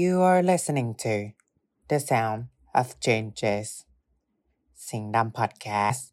[0.00, 1.32] You are listening to
[1.90, 2.40] The Sound
[2.80, 3.68] of Changes
[4.88, 6.08] สิงดำพอดแคสต์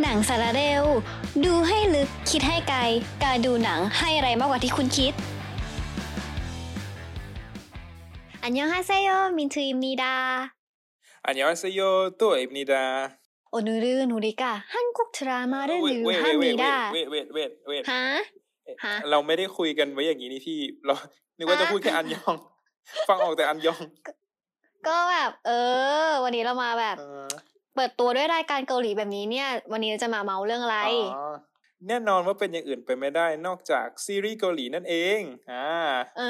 [0.00, 0.84] หนังสารเร็ว
[1.44, 2.80] ดูให้ลึกคิดให้ไกล
[3.24, 5.12] การดูหนังให้อะไรมากกว่าที่คุณคิด
[8.42, 10.14] อันยองฮาเซโยมินทูอิมนีดา
[11.24, 11.80] อันยองฮาเซโย
[12.20, 12.84] ตัวอิมนีดา
[13.60, 13.70] น
[16.06, 18.06] เวมีทดาเวทเวทเวทเวทฮะ
[18.84, 20.94] ฮะเราไม่ได้คุยกันไว้อย่างนี้นี่พี่ เรา
[21.38, 22.36] นึกว่าจะพูดแค่อันยอง
[23.08, 23.82] ฟังออกแต่อันยอง
[24.88, 25.50] ก็แบบ เอ
[26.06, 27.26] อ วันนี้เรามาแบบเออ
[27.74, 30.78] เปิดตัวด้วยรายการเกาหลีแบบนี้เนี่ย วันนี้เราจะมาเมาเรื่องอะไร
[31.16, 31.34] อ๋อ
[31.88, 35.20] แน่นอนว่าเป็นอย่างอื่นไปไม่ได้นอกจากซีรีส์เกาหลีนั่นเอง
[35.52, 35.68] อ่า
[36.18, 36.22] เอ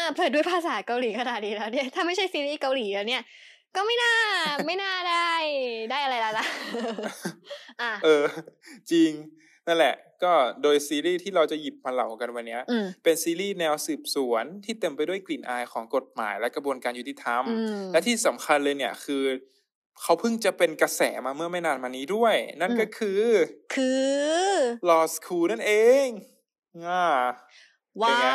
[0.00, 3.22] อเปิดด้วยภาษาเกาหลีขนาดนี้แล้วเนี่ย ถ้าไม่ใช่ซีรีส์เกาหลีแล้วเนี่ย
[3.76, 4.14] ก็ไม่น่า
[4.66, 5.32] ไม่น่าได้
[5.90, 6.46] ได้อะไรแล้วล่ะ
[7.80, 8.24] อะเออ
[8.90, 9.10] จริง
[9.66, 19.24] นั่นแหละ ก็โดยซีรีส์ที่เราจะหยิบมาเล่ากันวันเนี้ยอืมเป็นซีรีส์แนวสืบสวนที่เต็มไปด้วยกลิ่นอายของกฎหมายและกระบวนการยุติธรรมอืมและที่สำคัญเลยเนี่ยคือ
[20.02, 23.22] เขาเพิ่งจะเป็นกระแสมาเมื่อไม่นานมานี้ด้วย นั่นอืมก็คือ
[23.74, 24.08] คือ
[24.88, 25.72] Law School นั่นเอ
[26.04, 26.06] ง
[26.86, 27.06] อ่า
[28.00, 28.30] เป็นว้าไงว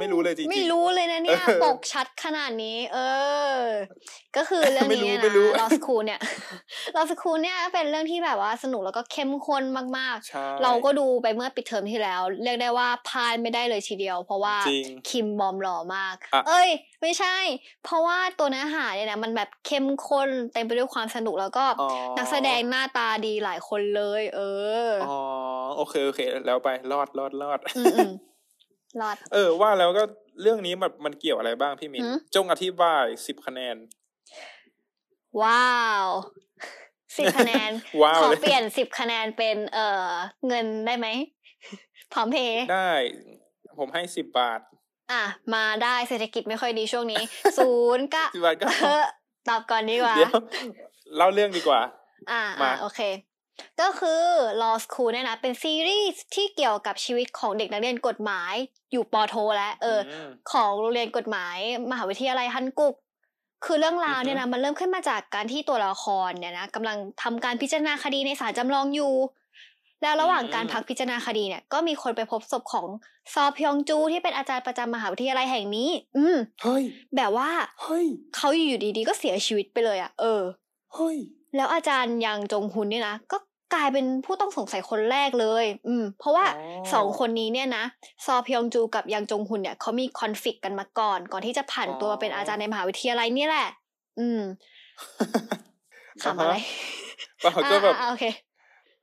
[0.00, 2.98] ไม่รู้เลยจริงๆไม่รู้เลยนะเนี่ยเออปกชัดขนาดนี้ เอ
[3.56, 3.60] อ
[4.36, 6.20] ก็คือเรื่องไม่รู้นี้ไม่นะรู้ลอสคูเนี่ย
[6.96, 9.64] ลอสคูเนี่ยเป็นเรื่องที่แบบว่าสนุกแล้วก็เข้มข้น
[9.98, 16.68] มากใช่ๆเราก็ดูไปเมื่อปิดเทอมที่แล้ว เรียกได้ว่าพลาดไม่ได้เลยทีเดียว เพราะว่าจริงคิมบอมหล่อมากอะเอ้ย
[17.02, 17.36] ไม่ใช่
[17.84, 24.40] เพราะว่าตัวเนื้อหาเนี่ยนะมันแบบเข้มข้นเต็มไปด้วยความสนุกแล้วก็อ๋อนักแสดงหน้าตาดีหลายคนเลย เอ
[24.86, 25.18] ออ๋อ
[25.76, 28.10] โอเคโอเค แล้วไปรอดรอดรอดอืมอืม
[29.00, 30.04] รอด เออว่าแล้วก็
[30.42, 33.76] เรื่องนี้มันมันเกี่ยวอะไรบ้างพี่มินหืมจงอธิบายสิบคะแนน
[35.42, 35.74] ว้า
[36.04, 36.06] ว
[37.16, 37.70] สิบคะแนน
[38.02, 40.10] ว้าวขอเลยเปลี่ยนสิบคะแนนเป็นเอ่อ
[40.48, 41.06] เงินได้ไหม
[42.12, 42.92] พร้อมเพย์ได้
[43.78, 44.60] ผมให้สิบบาท
[45.12, 45.24] อะ
[45.54, 47.22] มาได้เศรษฐกิจไม่ค่อยดีช่วงนี้
[47.58, 49.04] ศูนย์ก็สิบบาทก็เออ
[49.48, 50.32] ตอบก่อนดีกว่าเดี๋ยว
[51.16, 51.80] เล่าเรื่องดีกว่า
[52.30, 53.00] อ่ามาอ่าโอเค
[53.80, 54.22] ก็คือ
[54.62, 58.54] Law School เนี่ยนะ เป็นซีรีส์ที่เกี่ยวกับชีวิตของเด็กนักเรียนกฎหมาย
[58.92, 61.56] อยู่ปอโทแล้วเอออมของโรงเรียนกฎหมาย
[61.90, 62.94] มหาวิทยาลัยฮันกุก
[63.64, 69.14] คือเรื่องราวอือฮึเนี่ยนะมันเริ่มขึ้นมาจากการที่ตัวละครเนี่ยนะกำลังทำการพิจารณาคดีในศาลจำลองอยู่
[70.02, 72.86] แล้วระหว่างการพักพิจารณาคดีเนี่ยก็มีคนไปพบศพของ
[73.34, 76.84] ซอพยองจูที่เป็นอาจารย์ประจำมหาวิทยาลัยแห่งนี้ อืมเฮ้ย
[77.16, 77.50] แบบว่า
[77.82, 78.06] เฮ้ย
[78.36, 80.42] เขาอยู่ดีๆ ก็เสียชีวิตไปเลยอะ่ะ เออ
[80.94, 81.16] เฮ้ย
[81.56, 83.36] แล้วอาจารย์ยังจงฮุนเนี่ยนะก็
[83.74, 87.84] กลายเป็นผู้ต้องสงสัยคนแรกเลย อืม เพราะว่าอ๋อสองคนนี้เนี่ยนะ
[88.24, 93.68] ซอพยองจูกับยังจงฮุนเนี่ยเขามีคอนฟ lict กันมาก่อน ก่อนที่จะผ่านตัวมาเป็นอาจารย์ในมหาวิทยาลัยเนี่ยแหละ
[94.20, 94.40] อืม
[96.22, 96.54] ขำอะไร
[97.40, 98.24] เปล่าก็แบบอ่าโอเค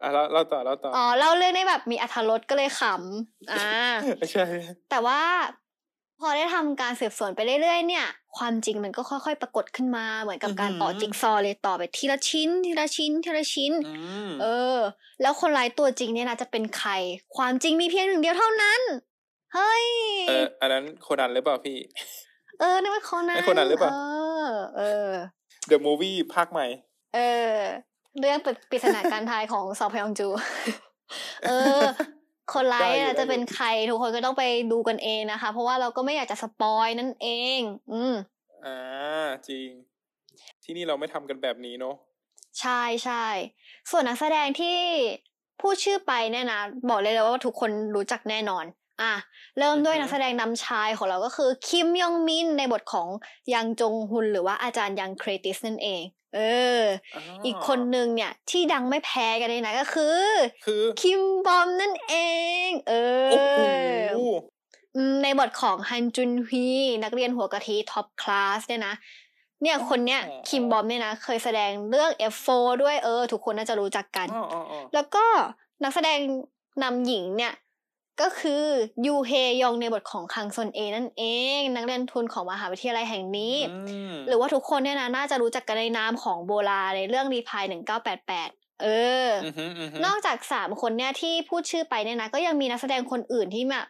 [0.02, 3.68] อะเราเราต่อเราต่ออ๋อเล่าเรื่องได้แบบมีอรรถรสก็เลยขำอ่า
[4.20, 4.46] ไม่ใช่
[4.90, 5.22] แต่ว่า
[6.20, 13.94] พอได้ทำการสืบสวนไปเรื่อยๆเนี่ย ความจริงมันก็ค่อยๆ ปรากฏขึ้นมาเหมือนกับการต่อจิ๊กซอว์เลยต่อไปทีละชิ้น ทีละชิ้น ทีละชิ้นอื
[14.28, 14.78] มเออ
[15.22, 16.92] แล้วคนร้ายตัวจริงเนี่ยนะจะเป็นใคร
[17.36, 18.82] ความจริงมีเพียงหนึ่งเดียวเท่านั้น
[19.54, 19.86] เฮ้ย
[20.30, 21.78] เออ อันนั้นโคนันหรือเปล่าพี่
[22.60, 23.98] เออนี่นมันคนนั้นไอ้คนนั้นหรือเปล่า เอ
[24.44, 25.10] อ เออ
[25.70, 26.66] The Movie ภาคใหม่
[27.16, 27.20] เอ
[27.54, 27.58] อ
[28.20, 30.28] เรื่องปริศนาการทายของซอพยองจู
[31.48, 31.82] เออ
[32.54, 37.28] คนร้ายได้อยู่อะได้อยู่จะเป็นใครทุกคนก็ต้องไปดูกันเองนะคะ เพราะว่าเราก็ไม่อยากจะสปอยนั่นเอ
[37.58, 37.60] ง
[37.92, 38.14] อืม
[38.66, 38.78] อ่า
[39.50, 39.70] จริง
[40.64, 41.96] ที่นี่เราไม่ทำกันแบบนี้เนาะ
[42.60, 43.26] ใช่ใช่
[43.92, 44.78] ส่วนนักแสดงที่
[45.62, 48.66] พูดชื่อไปเนี่ยนะบอกเลยเลยว่าทุกคนรู้จักแน่นอน
[49.02, 49.14] อะ
[49.60, 53.08] เริ่มด้วยอือฮึนักแสดงนำชายของเราก็คือคิมยองมินในบทของ
[53.54, 56.02] ยังจงฮุนหรือว่าอาจารย์ยังเครติสนั่นเอง
[56.36, 56.40] เอ
[56.80, 56.82] อ
[57.46, 60.26] อีกคนนึงเนี่ย ที่ดังไม่แพ้กันเลยนะก็คือ
[60.66, 62.16] คือคิมบอมนั่นเอ
[62.68, 62.94] ง เอ
[63.26, 63.60] อโอ้โห
[64.96, 66.66] อืมในบทของฮันจุนฮี
[67.04, 68.94] นักเรียนหัวกะทิท็อปคลาสเนี่ยนะ
[69.62, 75.26] เนี่ยคนเนี้ยคิมบอมเนี่ยนะเคยแสดงเรื่อง F4 ด้วยเออ ทุกคนน่าจะรู้จักกันอ๋ออ๋ออ๋อแล้วก็
[75.84, 76.18] นักแสดง
[76.84, 77.54] นำหญิงเนี่ย
[78.22, 78.66] ก็คือ
[79.06, 79.32] ยูเฮ
[79.62, 81.24] ยองในบทของคังซนเอนั่นเอ
[81.60, 88.50] ง นักเรียนทุนของมหาวิทยาลัยแห่งนี้อืมหรือว่าทุกคนเนี่ยนะน่าจะรู้จักกันในนามของโบราในเรื่องรีพายหนึ่งเก้าแปดแปด
[88.84, 88.88] เอ
[89.26, 93.88] อออือหืออือหือนอกจากสามคนเนี่ยที่พูดชื่อไปเนี่ยนะก็ยังมีนักแสดงคนอื่นที่แบบ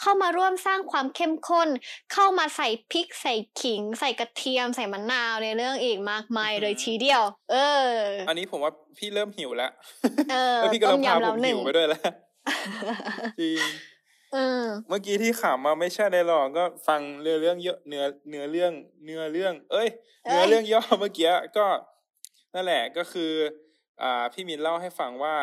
[0.00, 1.68] เข้ามาร่วมสร้างความเข้มข้น
[2.12, 7.22] เข้ามาใส่พริกใส่ขิง ใส่กระเทียม ใส่มะนาวในเรื่องอีกมากมายเลยทีเดียว
[7.52, 7.56] เอ
[7.86, 7.88] อ
[8.28, 9.70] อันนี้ผมว่าพี่เริ่มหิวแล้ว
[10.32, 12.02] เออแล้วพี่ก็ต้เริ่มมพายำผเรามหนึ่หิงวไปด้วยแล้ว
[13.40, 13.60] จริง
[14.32, 18.72] เออเมื่อกี้ที่ขำมาไม่ใช่ในหรอกก็ฟังเนื้อเรื่องเยอะเนื้อเนื้อเรื่อง
[19.04, 19.88] เนื้อเรื่อง เอ้ย
[20.24, 21.66] เนื้อเรื่องย่อเมื่อกี้ก็
[22.54, 23.32] นั่นแหละก็คือ
[24.02, 25.34] อ่า พี่มินเล่าให้ฟังว่า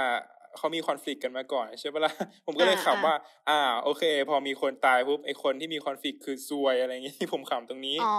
[0.57, 2.13] เขามีคอนฟ lict กันมาก่อนใช่ปะล่ะ
[2.45, 3.15] ผมก็เลยอ่าขำว่า
[3.49, 8.15] อ่า โอเค พอมีคนตายปุ๊บไอคนที่มีคอนฟ lict คือซวยอะไรอย่างงี้ผมขำตรงนี้อ๋อ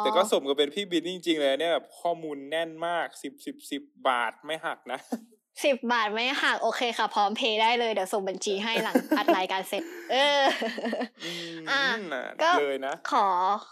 [0.00, 4.98] แต่ก็สมกับเป็นพี่บินจริง ๆ เลยเนี่ยแบบข้อมูลแน่นมากสิบสิบสิบบาทไม่หักนะ
[5.64, 9.82] สิบบาทไม่หักโอเคค่ะ พร้อมเพย์ได้เลย เดี๋ยวส่งบัญชีให้หลังอัดรายการเสร็จ
[10.12, 10.42] เออ
[11.24, 13.26] อืมอะน่ะก็เลยนะขอ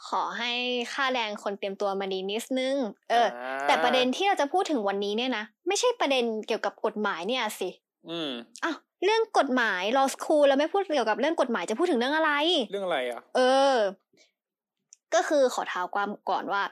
[0.08, 0.52] ขอให้
[0.92, 2.76] ค่าแรงคนเตรียมตัวมาดีนิดนึง
[3.10, 7.68] เอออ่าแต่ประเด็นที่เราจะพูดถึงวันนี้เนี่ยนะ ไม่ใช่ประเด็นเกี่ยวกับกฎหมายเนี่ยสิ
[8.10, 8.32] อืม
[8.64, 12.32] อ้าวเรื่องกฎหมาย law school แล้วไม่พูดเกี่ยวกับเรื่องกฎหมายจะพูดถึงเรื่องอะไร
[12.70, 13.40] เรื่องอะไรอะ เอ
[13.72, 13.74] อ
[15.14, 16.62] ก็คือขอเท้าความก่อนว่า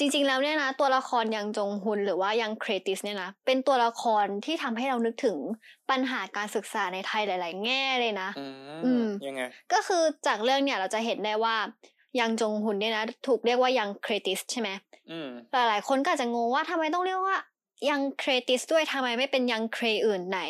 [0.00, 5.36] จริงๆ แล้วเนี่ยนะ ตัวละครยังจงฮุนหรือว่ายังเครติสเนี่ยนะเป็นตัวละครที่ทำให้เรานึกถึง
[5.90, 8.46] ปัญหาการศึกษาในไทยหลาย ๆ แง่เลยนะ อื
[8.84, 9.42] อืมมยังไง
[9.72, 11.56] ก็คือจากเรื่องเนี่ยเราจะเห็นได้ว่า
[12.20, 14.68] ยังจงฮุนเนี่ยนะถูกเรียกว่ายังเครติสใช่ไหม
[15.10, 17.36] อืมหลายๆคนก็อาจจะงงว่าทำไมต้องเรียกว่า
[17.90, 20.40] ยังเครติสด้วยทำไมไม่เป็นยังเครอื่นไหน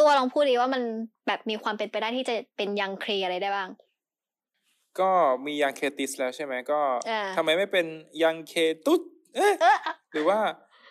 [0.00, 0.82] ตัวลองพูดดีว่ามัน
[1.26, 3.68] แบบมีความเป็นไปได้ที่จะเป็นยังเครอะไรได้บ้าง
[5.00, 5.10] ก็
[5.44, 6.80] มียังเคติสแล้วใช่ไหมก็
[7.10, 7.86] อ่าทำไมไม่เป็น
[8.22, 8.54] ยังเค
[8.86, 9.00] ตุส
[9.36, 9.76] เอ๊ะเออ
[10.12, 10.38] หรือว่า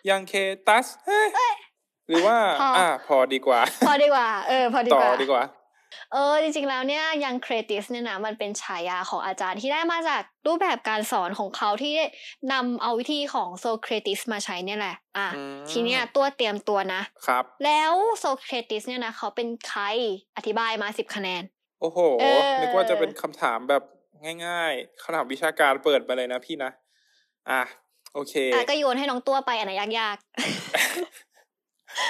[0.10, 0.34] ยังเค
[0.68, 1.28] ตัสเอ๊ะ
[2.10, 5.44] หรือว่าพออ่อ่า พอดีกว่า พอดีกว่า เออ พอดีต่กอว่าดีกว่า
[6.14, 11.96] เออ จริงๆ แล้วเนี่ยยังเครติสเนี่ยนะมันเป็นฉายาของอาจารย์ที่ได้มาจากรูปแบบการสอนของเขาที่
[12.52, 19.84] นำเอาวิธีของโซเครติสมาใช้เนี่ยแหละ อะอืมทีเนี้ยตัวเตรียมตัวนะ ครับ แล้วโซเครติสเนี่ยนะเขาเป็นใคร
[20.38, 21.44] อธิบายมาสิบคะแนน
[21.82, 23.84] โอ้โหเออนึกว่าจะเป็นคำถามแบบ
[24.46, 26.72] ง่ายๆคำถามวิชาการเปิดมาเลยนะพี่นะ
[27.50, 27.64] อะ
[28.14, 30.18] โอเคอะก็โยนให้น้องตัวไปอันไหนยาก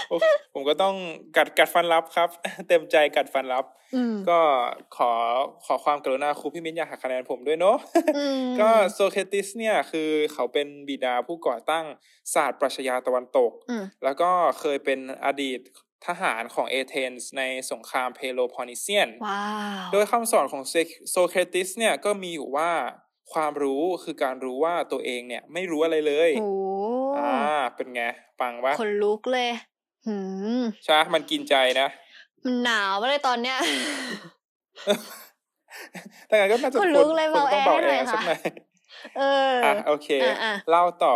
[0.10, 0.18] โอ้
[0.54, 0.96] ผมก็ต้อง
[1.38, 2.30] กัดกัดฟันรับครับ
[2.68, 4.40] เต็มใจกัดฟันรับๆอืมก็
[4.98, 5.12] ขอ
[5.66, 7.78] ขอความกรุณาครูพี่มิ้นอยากหักคะแนนผมด้วยเนาะ
[8.18, 11.86] อืมก็โซเครติสเนี่ยคือเขาเป็นบิดาผู้ก่อตั้ง
[12.34, 14.30] ศาสตร์ปรัชญาตะวันตกอืมแล้วก็
[14.60, 15.60] เคยเป็นอดีต
[16.08, 19.44] ทหารของเอเธนส์ในสงครามเพโลพอนิเซียนว้า
[19.88, 20.64] วโดยคำสอนของ
[21.12, 22.72] โซเครติสเนี่ยก็มีอยู่ว่า
[23.34, 26.50] ความรู้คือการรู้ว่าตัวเองเนี่ยไม่รู้อะไรเลยโอ้
[27.18, 27.36] อ่า
[27.76, 28.04] เป็นไง
[28.40, 29.50] ปังวะคนลุกเลย
[30.08, 30.16] หื
[30.60, 31.88] มใช่มันกินใจนะ
[32.44, 33.58] มันหนาวมาเลยตอนเนี้ย
[36.28, 38.42] แต่งั้นก็น่าจะคนลุกเลยควรต้องเบาเบาแอแอร์ร์หน่อยสักค่ะหน่อย
[39.18, 41.16] เออออะโอเคอะอะเล่าต่อ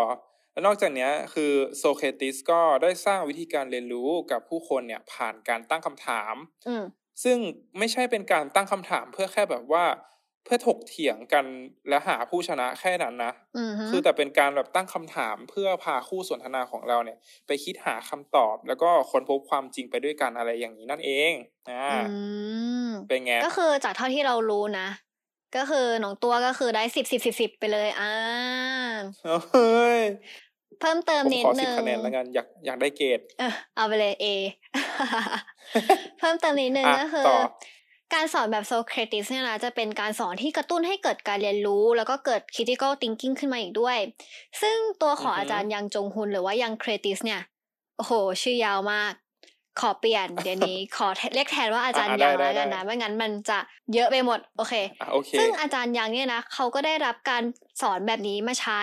[0.57, 6.35] แล้วนอกจากเนี้ยคือโซเครติสก็ได้สร้างวิธีการเรียนรู้กับผู้คนเนี่ยผ่านการตั้งคำถาม
[6.67, 6.83] อืม
[7.23, 7.37] ซึ่ง
[7.77, 9.85] ไม่ใช่เป็นการตั้งคำถามเพื่อแค่แบบว่า
[10.45, 11.45] เพื่อถกเถียงกัน
[11.89, 17.17] และหาผู้ชนะแค่นั้นนะอืมฮึคือแต่เป็นการแบบตั้งคำถามเพื่อพาคู่สนทนาของเราเนี่ย
[17.47, 21.33] ไปคิดหาคำตอบ แล้วก็ค้นพบความจริงไปด้วยกันอะไรอย่างนี้นั่นเอง
[21.69, 22.19] อ่าอื
[22.87, 24.87] มเป็นไงก็คือจากเท่าที่เรารู้นะ
[25.55, 28.13] ก็คือน้องตัวก็คือได้สิบสิบสิบสิบไปเลยอ่า
[29.51, 30.01] เฮ้ย
[30.81, 34.25] เพิ่มเติมผมนิดขอสินึบงคะแนนแล้วกันอยากอยากได้เกรดเออเอาไปเลย A
[36.19, 37.39] เพิ่มเติมนิดนึงอะก็คือต่อ
[38.13, 43.97] การสอนแบบโซเครติสเนี่ยนะจะเป็นการสอนที่กระตุ้นให้เกิดการเรียนรู้ แล้วก็เกิด critical thinking ขึ้นมาอีกด้วย
[44.61, 47.41] ซึ่งตัวของอือฮึอาจารย์ยังจงฮุนหรือว่ายังเครติสเนี่ย
[47.97, 49.13] โอ้โห ชื่อยาวมาก
[49.79, 53.57] ขอเปลี่ยนเดี๋ยวนี้ขอเรียกแทนว่าอาจารย์อะยังได้แล้วกันได้นะไม่งั้นมันจะ
[53.93, 57.43] เยอะไปหมดโอเคอะโอเคซึ่งอาจารย์ยังเนี่ยนะเขาก็ได้รับการ
[57.81, 58.81] สอนแบบนี้มาใช้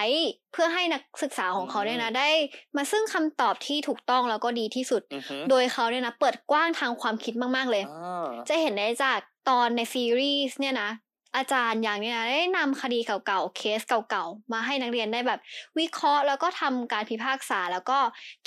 [0.52, 2.28] เพื่อให้นักศึกษาของเขาเนี่ยนะได้
[2.76, 9.18] มาซึ่งคำตอบที่ถูกต้องแล้วก็ดีที่สุดอือฮึโดยเขาเนี่ยนะเปิดกว้างทางความคิดมากๆเลยอ่าจะเห็นได้จาก
[9.48, 10.90] ตอนในซีรีส์เนี่ยนะ
[11.36, 15.40] อาจารย์อย่างเนี้ยนะได้นำคดีเก่าๆเคสเก่าๆมาให้นักเรียนได้แบบ
[15.78, 17.98] วิเคราะห์แล้วก็ทำการพิพากษาแล้วก็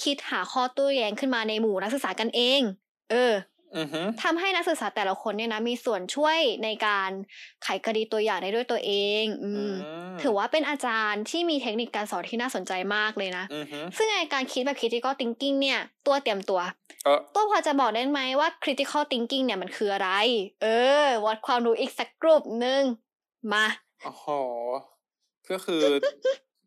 [0.03, 2.61] คิดหาข้อโต้แย้งขึ้นมาในหมู่นักศึกษากันเอง
[3.11, 3.33] เออ
[4.23, 7.11] ทำให้นักศึกษาแต่ละคนเนี่ยนะมีส่วนช่วยในการ
[7.63, 9.73] ไขคดีตัวอย่างได้ด้วยตัวเอง อืม
[10.21, 16.61] ถือว่าเป็นอาจารย์ที่มีเทคนิคการสอนที่น่าสนใจมากเลยนะอือฮึซึ่งในการคิดแบบ critical thinking เนี่ย ตัวเตรียมตัว
[17.05, 20.09] เออตัวพอจะบอกได้ไหมว่า critical thinking เนี่ยมันคืออะไร
[20.63, 20.67] เอ
[21.03, 22.83] อ วัดความรู้อีกสักกลุ่มหนึ่ง
[23.53, 23.65] มา
[24.03, 24.27] โอ้โห
[25.49, 25.81] ก็คือ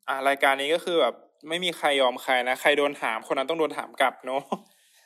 [0.08, 1.14] อ่ารายการนี้ก็คือแบบ
[1.48, 4.42] ไม่มีใครยอมใครนะ ใครโดนถามคนนั้นต้องโดนถามกลับเนาะ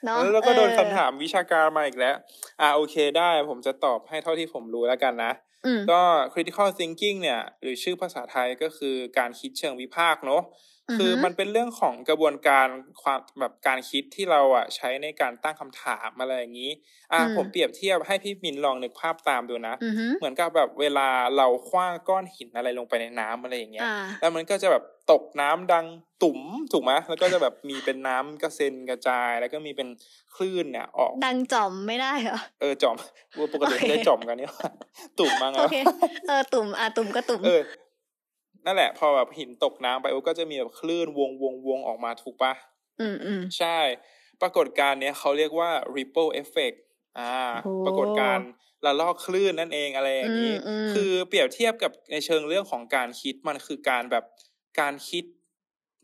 [0.04, 2.16] เนาะแล้วก็โดนเออคำถามวิชาการมาอีกแล้ว
[2.60, 5.32] อ่าโอเคได้ผมจะตอบให้เท่าที่ผมรู้แล้วกันนะ
[5.66, 6.00] อืมก็
[6.32, 10.42] critical thinking เนี่ย หรือชื่อภาษาไทยก็คือการคิดเชิงวิพากษ์เนาะ
[10.90, 12.66] อือฮึคือมันเป็นเรื่องของกระบวนการ
[13.02, 16.70] ความแบบการคิดที่เราอะใช้ในการตั้งคำถามอะไรอย่างนี้
[17.12, 24.82] อ่าอืมผมเปรียบเทียบให้พี่มินลองนึกภาพตามดูนะอือฮึเหมือนกับแบบเวลาเราคว้างก้อนหินอะไรลงไปในน้ำอะไรอย่างเงี้ยอ่าแล้วมันก็จะแบบ
[25.12, 25.86] ตกน้ำดัง
[26.22, 26.40] ตุ่ม
[26.72, 29.88] ถูกไหมแล้วก็จะแบบมีเป็นน้ำกระเซ็นกระจาย แล้วก็มีเป็น
[30.34, 32.96] คลื่นเนี่ยออก ดังจอมไม่ได้เหรอเออจอม
[33.52, 34.52] ปกติโอเคไม่ได้จอมกันเนี่ย
[35.18, 35.76] ตุ่มมั้งโอแล้วเค
[36.28, 37.60] เออตุ่มอะตุ่มก็ตุ่มเออ
[38.66, 42.52] นั่นแหละ พอแบบหินตกน้ำไปโอ้ก็จะมีแบบคลื่นวงวงวงออกมาถูกปะ
[43.00, 43.78] อืมอืมใช่
[44.42, 46.76] ปรากฏการณ์เนี้ยเขาเรียกว่า ripple effect
[47.18, 47.32] อ่า
[47.64, 48.48] โอ้ปรากฏการณ์
[48.84, 54.24] ละลอกคลื่นนั่นเองอะไรอย่างนี้อืมอืมคือเปรียบเทียบกับในเชิงเรื่องของการคิดมันคือการแบบ
[54.80, 55.24] การคิด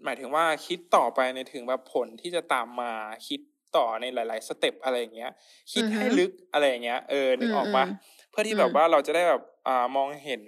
[0.04, 2.92] หมายถึงว่าคิดต่อไปในถึงแบบผลที่จะตามมา
[3.28, 3.40] คิด
[3.76, 5.32] ต่อในหลาย ๆ สเต็ปอะไรอย่างเงี้ย
[5.72, 7.88] คิดให้ลึกอะไรอย่างเงี้ยเออนึกออกปะอืม
[8.30, 10.42] เพื่อที่อืมแบบว่าเราจะได้แบบอ่ามองเห็น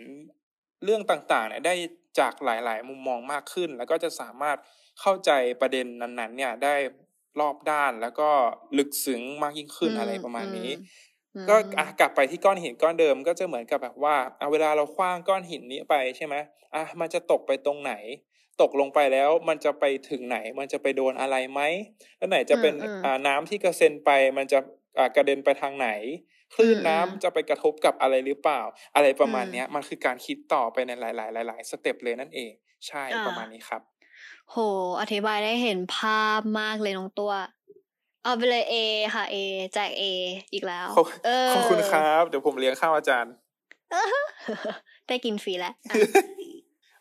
[0.85, 1.75] เรื่องต่างๆเนี่ยได้
[2.19, 4.57] จากหลาย ๆ มุมมองมากขึ้น แล้วก็จะสามารถ
[5.01, 6.75] เข้าใจประเด็นนั้น ๆ เนี่ยได้
[7.41, 8.31] รอบด้านแล้วก็
[8.79, 11.12] ลึกซึ้งมากยิ่งขึ้นอะไรประมาณนี้อืม
[11.49, 16.35] ก็อะกลับไปที่ก้อนหินก้อนเดิมก็จะเหมือนกับแบบว่าอะเวลาเราคว้างก้อนหินนี้ไปใช่ไหม
[16.75, 17.93] อะมันจะตกไปตรงไหน
[18.63, 21.61] ตกลงไปแล้วมันจะไปถึงไหน มันจะไปโดนอะไรไหม
[22.19, 24.59] แล้วไหนจะเป็นอืมอืมอ่าน้ำที่กระเซ็นไป มันจะ
[24.99, 25.89] อ่ากระเด็นไปทางไหน
[26.55, 28.61] คลื่นอืมน้ำอืมจะไปกระทบกับอะไรหรือเปล่า
[28.95, 32.53] อะไรประมาณอืมเนี้ย มันคือการคิดต่อไปในหลาย ๆ หลาย ๆ สเต็ปเลยนั่นเอง
[32.89, 33.83] ใช่อ่าประมาณนี้ครับ
[34.51, 34.57] โห
[35.01, 37.33] อธิบายได้เห็นภาพมากเลยน้องตัว
[38.25, 38.75] เอาไปเลยเอ
[39.15, 39.37] ค่ะเอ
[39.75, 40.03] แจกเอ
[40.53, 43.33] อีกแล้วขอบเออขอบคุณครับ เดี๋ยวผมเลี้ยงข้าวอาจารย์
[45.09, 45.95] ได้กินฟรีแล้วอะ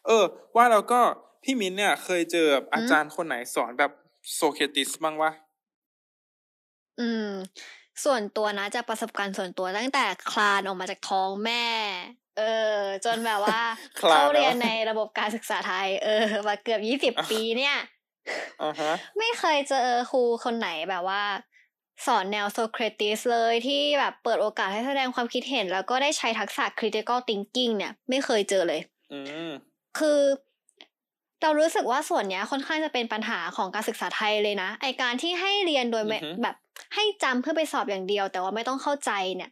[0.07, 0.23] เออ
[0.55, 0.99] ว่าแล้วก็
[1.43, 3.91] พี่มิ้นเนี่ย เคยเจอแบบอาจารย์คนไหนสอนแบบ
[4.35, 5.31] โซเครติสบ้างวะ
[6.99, 7.29] อืม
[8.03, 11.65] ส่วนตัวนะจากประสบการณ์ส่วนตัวตั้งแต่คลานออกมาจากท้องแม่
[12.37, 12.43] เอ
[12.77, 13.61] อ จนแบบว่า
[13.99, 17.87] คลานเข้าเรียนเหรอในระบบการศึกษาไทย เออมาเกือบยี่สิบปีเนี่ยอ่าฮะ
[19.17, 21.23] ไม่เคยเจอครูคนไหนแบบว่า
[22.05, 28.81] สอนแนวโซเครติสเลยที่แบบเปิดโอกาสให้แสดงความคิดเห็น แล้วก็ได้ใช้ทักษะ critical thinking เนี่ย ไม่เคยเจอเลย
[29.13, 29.51] อืม
[29.99, 30.19] คือ
[31.41, 36.55] เรารู้สึกว่าส่วนเนี้ยค่อนข้างจะเป็นปัญหาของการศึกษาไทยเลยนะไอการที่ให้เรียนโดยไม่อือฮึแบบ
[36.95, 39.49] ให้จำเพื่อไปสอบอย่างเดียว แต่ว่าไม่ต้องเข้าใจเนี่ย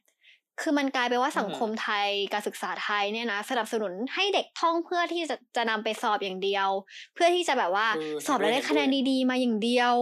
[0.61, 6.67] คือมันกลายเป็นว่าสังคมไทยการศึกษาไทยเนี่ยนะสนับสนุนให้เด็กท่องเพื่อที่จะจะนำไปสอบอย่างเดียว
[7.13, 9.93] เพื่อที่จะแบบว่าเออสอบแล้วได้เห็นด้วยคะแนนดีๆ มาอย่างเดียว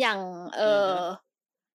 [0.00, 0.18] อย่าง
[0.56, 0.96] เอออฮึ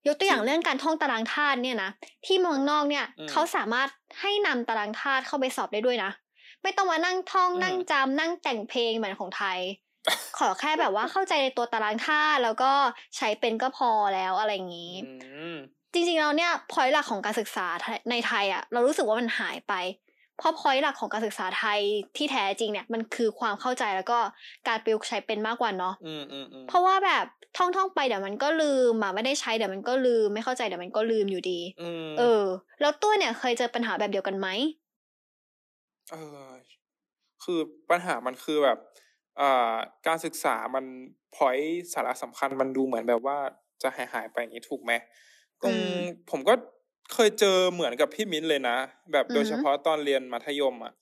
[0.08, 1.89] ยกตัวอย่างจริงเรื่องการท่องตารางธาตุเนี่ยนะ
[2.25, 3.89] ที่เมืองนอกเนี่ยอืมเขาสามารถ
[4.22, 6.12] ให้นำตารางธาตุเข้าไปสอบได้ด้วยนะ
[6.63, 9.60] ไม่ต้องมานั่งท่องอืมนั่งจำนั่งแต่งเพลงเหมือนของไทย
[10.38, 12.72] ขอแค่แบบว่าเข้าใจในตัวตารางธาตุแล้วก็
[13.17, 15.55] ใช้เป็นก็พอแล้วอะไรอย่างนี้อืม
[15.95, 17.67] จริงๆแล้วเนี่ยพอยหลักของการศึกษา
[18.11, 19.73] ในไทยอะเรารู้สึกว่ามันหายไป
[20.37, 21.79] เพราะพอยหลักของการศึกษาไทย
[22.17, 24.19] ที่แท้จริงเนี่ยมันคือความเข้าใจแล้วก็
[24.67, 27.25] การประยุกต์ใช้เป็นมากกว่าเนาะอืมอืมอืมเพราะว่าแบบ
[27.57, 32.43] ท่องท่องๆไปเดี๋ยวมันก็ลืมอะไม่ได้ใช้เดี๋ยวมันก็ลืม ไม่เข้าใจเดี๋ยวมันก็ลืมอยู่ดีอืมเออ
[32.81, 34.47] แล้วตัวเนี่ยเคยเจอปัญหาแบบเดียวกันไหม
[36.11, 36.15] เอ
[36.47, 36.51] อ
[37.43, 37.59] คือ
[37.89, 38.77] ปัญหามันคือแบบ
[39.39, 39.75] อ่า
[40.07, 40.85] การศึกษามัน
[41.35, 41.57] พอย
[41.93, 43.37] สาระสำคัญมันดูเหมือนแบบว่า
[43.83, 44.91] จะหายหายๆไปอย่างนี้ถูกไหม
[45.63, 45.91] อือืมม
[46.29, 46.53] ผมก็
[47.13, 48.77] เคยเจอเหมือนกับพี่มิ้นเลยนะ
[49.12, 50.93] แบบอือฮึโดยเฉพาะตอนเรียนมัธยมอะ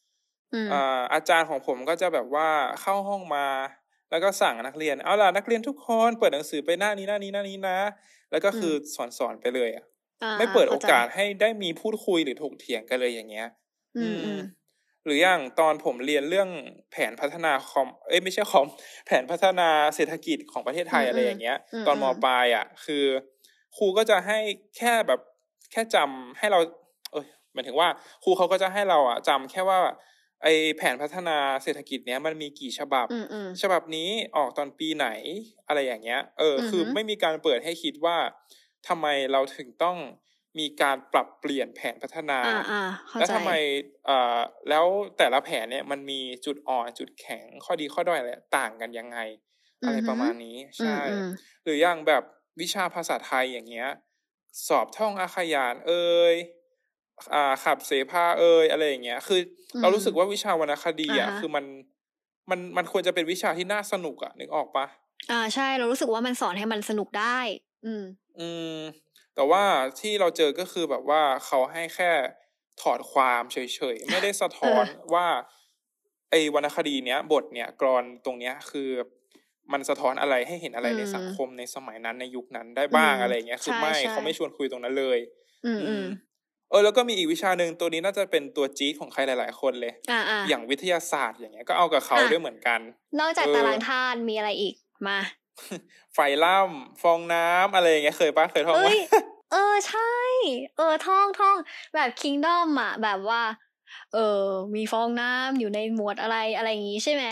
[0.51, 2.49] อืมอ่าอาจารย์ของผมก็จะแบบว่า
[2.81, 3.47] เข้าห้องมา
[4.11, 7.77] แล้วก็สั่งนักเรียน เอาล่ะนักเรียนทุกคนเปิดหนังสือไปหน้านี้หน้านี้หน้านี้นะ
[8.31, 9.85] แล้วก็คือสอนสอนไปเลยอะ
[10.21, 13.47] อ่าไม่เปิดโอข้ใจกาสให้ได้มีพูดคุยหรือถกเถียงกันเลยอย่างเงี้ย
[13.95, 14.39] อืมอืม
[15.05, 16.49] หรืออย่างตอนผมเรียนเรื่อง
[16.91, 18.67] แผนพัฒนาคอม เอ้ยไม่ใช่คอม
[19.05, 23.03] แผนพัฒนาเศรษฐกิจของประเทศไทยอืมอะไรอย่างเงี้ยอืมตอนมอืมปลายอะ คือ
[23.77, 24.39] ครูก็จะให้
[24.77, 25.19] แค่แบบ
[25.71, 26.59] แค่จำให้เรา
[27.11, 27.89] เอยหมายถึงว่า
[28.23, 29.79] ครูเขาก็จะให้เราอะจำแค่ว่า
[30.43, 35.07] ไอแผนพัฒนาเศรษฐกิจเนี้ยมันมีกี่ฉบับอืมอืมฉบับนี้ออกตอนปีไหน
[35.67, 38.17] อะไรอย่างเงี้ย เออออฮึคือไม่มีการเปิดให้คิดว่า
[38.87, 39.97] ทำไมเราถึงต้อง
[40.59, 43.51] มีการปรับเปลี่ยนแผนพัฒนาอ่าอ่าเข้าแล้วใจทำไม
[44.05, 44.39] เอ่อ
[44.69, 44.85] แล้ว
[45.17, 49.17] แต่ละแผนเนี่ยมันมีจุดอ่อนจุดแข็งข้อดีข้อด้อยอะไรต่างกันยังไง
[49.85, 51.29] อะไรอือฮึประมาณนี้อืมใช่อืม
[51.63, 52.23] หรืออย่างแบบ
[52.61, 53.89] วิชาภาษาไทยอย่างเงี้ย
[54.67, 56.35] สอบท่องอาขยานเอ่ย
[57.33, 59.39] อ่าขับเสพาเอ่ยอะไรอย่างเงี้ย คือ
[59.75, 61.65] อมเรารู้สึกว่าวิชาวรรณคดีอะอ่าฮะคือมัน
[62.49, 64.85] มันมันควรจะเป็นวิชาที่น่าสนุกอะนึกออกปะ
[65.31, 67.39] อ่าใช่เรารู้สึกว่ามันสอนให้มันสนุกได้
[67.85, 68.03] อืม
[68.39, 68.79] อืม
[69.35, 69.63] แต่ว่า
[69.99, 72.11] ที่เราเจอก็คือแบบว่าเขาให้แค่
[72.81, 73.57] ถอดความเฉ
[73.95, 75.27] ยๆ ไม่ได้สะท้อนเออว่า
[76.29, 78.89] ไอ้วรรณคดีเนี้ย บทเนี้ยกรอนตรงเนี้ยคือ
[79.71, 85.19] มันสะท้อนอะไรให้เห็นอะไรในสังคมในสมัยนั้นในยุคนั้นได้บ้างอะไรอย่างเงี้ยคือใช่ไม่ใช่เขาไม่ชวนคุยตรงนั้นเลย
[85.65, 86.05] อืมอืม
[86.69, 92.79] เออแล้วก็มีอีกวิชาหนึ่งตัวนี้น่าจะเป็นตัวจี๊ดของใครหลาย ๆ คนเลยอ่าอ่าอย่างวิทยาศาสตร์อย่างเงี้ยก็เอากับเขาอะด้วยเหมือนกัน
[93.19, 94.75] นอกจากเออตารางธาตุมีอะไรอีก
[95.07, 95.19] มา
[96.13, 98.97] ไฟล่ำฟองน้ำอะไรอย่างเงี้ยเคยปะเคยท่องเอ้ปะย
[99.51, 100.13] เออใช่
[100.77, 101.57] เออท่องท่อง
[101.95, 103.41] แบบคิงดอมอะแบบว่า
[104.13, 107.25] เออมีฟองน้ำอยู่ในหมวดอะไรอะไรอย่างงี้ใช่ไหม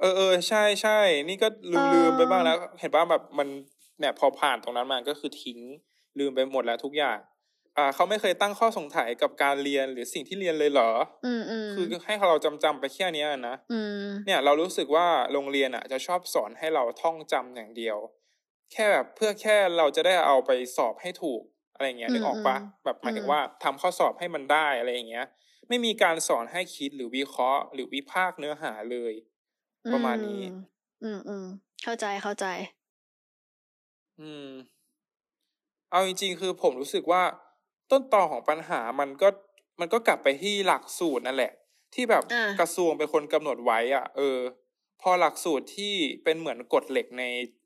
[0.00, 3.48] เออเออใช่ใช่นี่ก็ลืมเออลืมไปบ้างแล้ว เห็นป่ะแบบมัน
[3.98, 5.58] เนี่ยพอผ่านตรงนั้นมาก็คือทิ้ง
[6.18, 7.18] ลืมไปหมดแล้วทุกอย่าง
[7.76, 10.90] อ่าเขาไม่เคยตั้งข้อสงสัยกับการเรียนหรือสิ่งที่เรียนเลยเหรอ
[11.26, 17.98] อืมอืมคือให้เราจำจำๆไปแค่เนี้ยนะอืมเนี่ยเรารู้สึกว่าโรงเรียนอะ จะชอบสอนให้เราท่องจำอย่างเดียว
[18.72, 21.42] แค่แบบเพื่อแค่เราจะได้เอาไปสอบให้ถูก
[21.74, 25.26] อะไรเงี้ยนึกออกปะแบบหมายถึงว่าทำข้อสอบให้มันได้อะไรอย่างเงี้ย
[25.68, 29.12] ไม่มีการสอนให้คิดหรือวิเคราะห์ หรือวิพากษ์เนื้อหาเลย
[29.92, 30.42] ประมาณนี้
[31.02, 31.46] อืมอืม
[31.82, 32.46] เข้าใจเข้าใจ
[34.18, 34.50] อืม
[35.90, 37.22] เอาจริง ๆ คือผมรู้สึกว่า
[37.90, 39.28] ต้นตอของปัญหามันก็
[39.80, 41.52] มันก็กลับไปที่หลักสูตรนั่นแหละ
[41.94, 42.24] ที่แบบ
[42.60, 44.38] กระทรวงเป็นคนกำหนดไว้ อะ เออ
[45.02, 45.94] พอหลักสูตรที่
[46.24, 47.24] เป็นเหมือนกฎเหล็กใน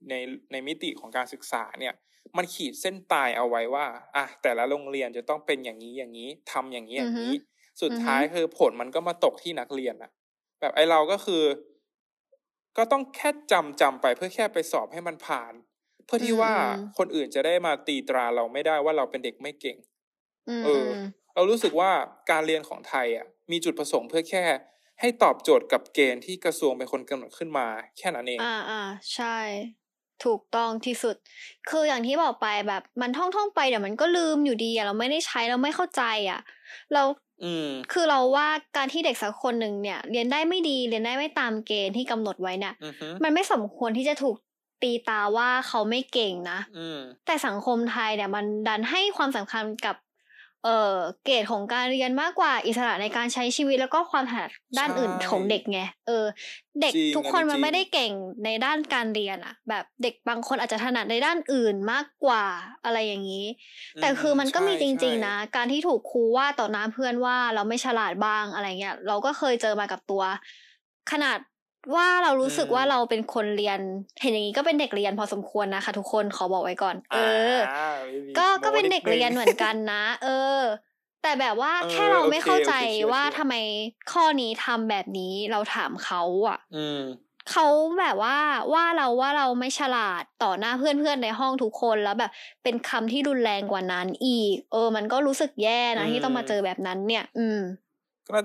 [0.08, 0.14] ใน
[0.52, 1.94] ในมิติของการศึกษาเนี่ย
[2.36, 7.34] มันขีดเส้นตายเอาไว้ว่าอะแต่ละโรงเรียนจะต้องเป็นอย่างนี้อย่างนี้ทำอย่างนี้อย่างนี้
[7.82, 10.10] สุดท้ายคือผลมันก็มาตกที่นักเรียนอะ
[10.60, 11.42] แบบไอเราก็คือ
[12.76, 15.52] ก็ต้องแค่จำจำไปเพื่อแค่ไปสอบให้มันผ่าน
[16.06, 16.52] เพื่อที่ว่า
[16.98, 19.76] คนอื่นจะได้มาตีตราเราไม่ได้ว่าเราเป็นเด็กไม่เก่ง
[20.64, 20.86] เออ
[21.34, 21.90] เรารู้สึกว่า
[22.30, 24.44] การเรียนของไทยอะ มีจุดประสงค์เพื่อแค่
[25.00, 27.66] ให้ตอบโจทย์กับเกณฑ์ที่กระทรวงเป็นคนกำหนดขึ้นมา
[27.98, 28.82] แค่นั้นเอง อ่าอ่า
[29.14, 29.38] ใช่
[30.24, 31.16] ถูกต้องที่สุด
[31.70, 36.40] คืออย่างที่บอกไปแบบมันท่องท่องไปเดี๋ยวมันก็ลืมอยู่ดีอะเราไม่ได้ใช้เราไม่เข้าใจอะ
[36.92, 37.02] เรา
[37.92, 42.74] คือเราว่าการที่เด็กสักคนหนึ่งเนี่ย เรียนได้ไม่ดีเรียนได้ไม่ตามเกณฑ์ที่กำหนดไว้เนี่ย
[43.22, 44.36] มันไม่สมควรที่จะถูก
[44.82, 46.60] ตีตาว่าเขาไม่เก่งนะ
[47.26, 49.96] แต่สังคมไทยเนี่ยมันดันให้ความสำคัญกับ
[50.64, 56.24] เอ่อเกรดของการเรียนมากกว่าอิสระในการใช้ชีวิตแล้วก็ความถนัดด้านอื่นของเด็กไงเออ
[56.80, 58.12] เด็กทุกคนมันไม่ได้เก่ง
[58.44, 62.44] ในด้านการเรียนอะแบบเด็กบางคนอาจจะถนัดในด้านอื่นมากกว่า
[62.84, 63.46] อะไรอย่างนี้
[64.00, 70.22] แต่คือมันก็มีจริง ๆ นะ การที่ถูกครูว่าต่อหน้าเพื่อนว่าเราไม่ฉลาดบ้างอะไรเงี้ยเราก็เคยเจอมากับตัว
[71.12, 71.38] ขนาด
[71.94, 73.80] ว่าเรารู้สึกว่าเราเป็นคนเรียน
[74.20, 77.18] เห็นอย่างนี้ก็เป็นเด็กเรียนพอสมควรนะคะ ทุกคนขอบอกไว้ก่อน เอ
[77.56, 77.58] อ
[78.38, 80.60] ก็ก็เป็นเด็กเรียนเหมือนกันนะ เออ
[81.22, 82.72] แต่แบบว่าแค่เราไม่เข้าใจ
[83.12, 83.54] ว่าทำไม
[84.12, 86.58] ข้อนี้ทำแบบนี้เราถามเขาอะ
[87.50, 87.66] เขา
[88.00, 88.36] แบบว่า
[88.72, 92.30] ว่าเราว่าเราไม่ฉลาดต่อหน้าเพื่อนๆในห้องทุกคนแล้วแบบ
[92.62, 97.60] เป็นคำที่รุนแรงกว่านั้นอีก เออ มันก็รู้สึกแย่นะที่ต้องมาเจอแบบนั้นเนี่ย อืม
[98.30, 98.38] ก็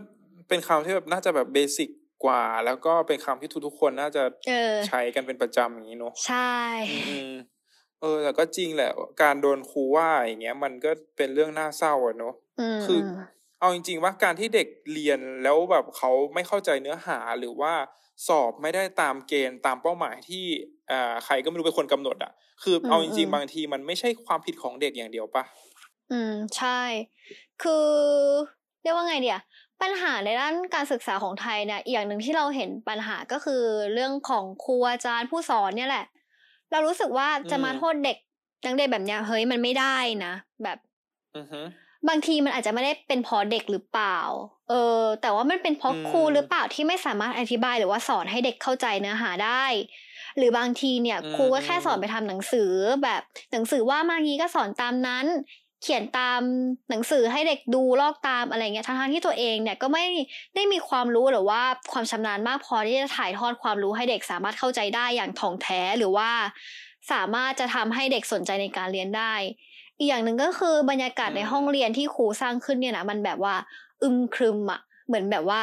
[0.47, 1.89] เป็นคำที่แบบน่าจะแบบเบสิก
[2.25, 4.23] กว่า แล้วก็เป็นคำที่ทุกๆคนน่าจะ
[4.87, 6.57] ใช้กันเป็นประจำอย่างนี้เนาะใช่
[8.01, 12.33] เออแต่ก็จริงแหละ การโดนครูว่าอย่างเงี้ย มันก็เป็นเรื่องน่าเศร้าอะเนาะ
[12.85, 12.99] คือ
[13.59, 17.73] เอาจริง ๆ ว่าการที่เด็กเรียนแล้วแบบเขาไม่เข้าใจเนื้อหาหรือว่า
[18.27, 20.45] สอบไม่ได้ตามเกณฑ์ตามเป้าหมายที่
[20.91, 22.31] อ่าใครก็ไม่รู้เป็นคนกำหนด อะ
[22.63, 25.43] คือเอาจริง ๆ บางทีมันไม่ใช่ความผิดของเด็กอย่างเดียวปะ
[26.11, 26.81] อืมใช่
[27.61, 27.87] คือ
[28.81, 29.39] เรียกว่าไงเดีย
[29.81, 33.63] ปัญหาในด้านการศึกษาของไทยเนี่ยอย่างหนึ่งที่เราเห็นปัญหาก็คือ
[33.93, 36.05] เรื่องของครูอาจารย์ผู้สอนเนี่ยแหละ
[36.71, 38.17] เรารู้สึกว่าจะมาโทษเด็ก
[38.65, 40.77] นักเรียนแบบเนี้ยเฮ้ยมันไม่ได้นะแบบ
[42.07, 44.19] บางทีมันอาจจะไม่ได้เป็นเพราะเด็กหรือเปล่า
[44.69, 49.65] เออ แต่ว่ามันเป็นเพราะครูหรือเปล่าที่ไม่สามารถอธิบายหรือว่าสอนให้เด็กเข้าใจเนื้อหาได้
[50.37, 52.71] หรือบางทีเนี่ย ครูก็แค่สอนไปทำหนังสือ
[53.03, 55.25] แบบหนังสือว่ามางี้ก็สอนตามนั้น
[55.81, 56.41] เขียนตาม
[56.89, 60.05] หนังสือให้เด็กดูลอกตามอะไรเงี้ยทั้งที่ตัวเองเนี่ยก็ไม่
[60.55, 61.61] ได้มีความรู้หรือว่า
[61.91, 66.29] ความชำนาญมากพอที่จะถ่ายทอดความรู้ให้เด็กสามารถเข้าใจได้อย่างถ่องแท้หรือว่า
[67.11, 69.33] สามารถจะทำให้เด็กสนใจในการเรียนได้
[69.97, 73.55] อีกอย่างหนึ่งก็คือบรรยากาศในห้องเรียนที่ครูสร้างขึ้นเนี่ยนะมันแบบว่า
[74.03, 75.59] อึมครึมอะ เหมือนแบบว่า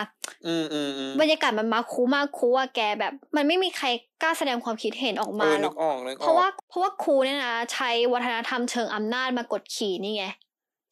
[1.21, 3.87] บรรยากาศมันมาคูมากคูอะแกแบบ มันไม่มีใคร
[4.23, 5.75] กล้าแสดงความคิดเห็นออกมาหรอก
[6.21, 10.27] เพราะว่าเพราะว่าครูเนี่ยนะใช้วัฒนธรรมเชิงอำนาจมากดขี่นี่ไง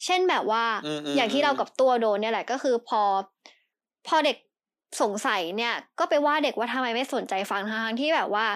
[0.05, 0.65] เช่นแบบว่า
[1.17, 3.03] อย่างที่เรากับตัวโดนเนี่ยแหละก็คือพอ
[4.07, 4.37] พอเด็ก
[5.03, 8.47] สงสัยเนี่ย ก็ไปว่าเด็กว่าทำไมไม่สนใจฟังทางที่แบบว่า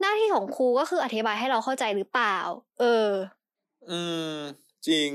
[0.00, 2.36] หน้าที่ของครูก็คืออธิบายให้เราเข้าใจหรือเปล่า
[2.80, 3.08] เออ
[3.90, 4.00] อื
[4.32, 4.34] ม
[4.86, 5.10] จริง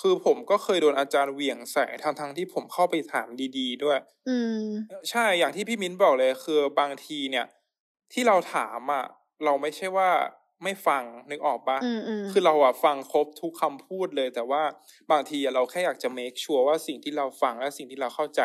[0.00, 4.60] คือผมก็เคยโดนอาจารย์เหวี่ยงใส่ทั้งทั้งที่ผมเข้าไปถามดี ๆ ด้วย อืม
[5.10, 7.46] ใช่อย่างที่พี่มิ้นบอกเลย คือบางทีเนี่ย
[8.12, 9.04] ที่เราถามอะ
[9.44, 10.10] เราไม่ใช่ว่า
[10.64, 11.78] ไม่ฟังนึกออกปะ
[12.30, 14.62] คือเราอะฟังครบทุกคำพูดเลย แต่ว่า
[15.10, 18.42] บางทีเราแค่อยากจะ make sure ว่าสิ่งที่เราฟังและสิ่งที่เราเข้าใจ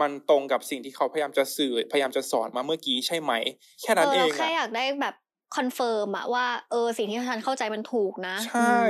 [0.00, 3.32] มันตรงกับสิ่งที่เขาพยายามจะสื่อพยายามจะสอนมาเมื่อกี้ใช่ไหม
[3.80, 5.14] แค่นั้นเองเราแค่อยากได้แบบ
[5.56, 8.80] confirm อะว่าเออสิ่งที่ฉันเข้าใจมันถูกนะ ใช่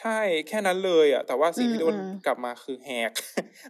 [0.00, 3.10] ใช่แค่นั้นเลยอะแต่ว่าสิ่งที่โดนกลับมาคือแหก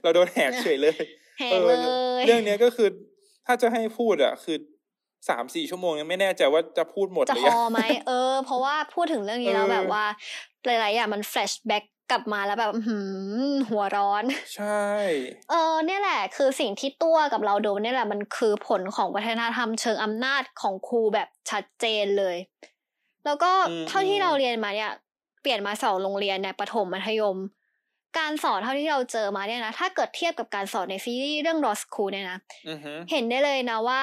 [0.03, 0.97] เราโดนแหกเฉยเลย
[1.41, 1.77] แหกเลย
[2.27, 2.89] เรื่องนี้ก็คือ
[3.47, 4.57] ถ้าจะให้พูดอะคือ
[5.29, 10.05] สามสี่ชั่วโมงยังไม่แน่ใจว่าจะพูดหมดจะพอไหมเออ เพราะว่าพูดถึงเรื่องนี้แล้วแบบว่า
[10.67, 12.97] หลายๆอย่างมันแฟลชแบ็กกลับมาแล้วแบบหื
[13.53, 14.25] มหัวร้อน
[14.57, 14.87] ใช่
[15.51, 22.37] เออเนี่ยแหละ คือสิ่งที่ตัวกับเราโดนเนี่ยแหละมันคือผลของวัฒนธรรมเชิงอำนาจของครูแบบชัดเจนเลย
[23.25, 23.51] แล้วก็
[23.89, 24.93] เท่าที่เราเรียนมาเนี่ย
[25.47, 27.39] ปลี่ยนมาสองโรงเรียนในประถมมัธยม
[28.19, 32.39] การสอนเท่าที่เราเจอมาเนี่ยนะ ถ้าเกิดเทียบกับการสอนในซีรีส์เรื่อง Law School เนี่ยนะ
[33.11, 34.03] เห็นได้เลยนะว่า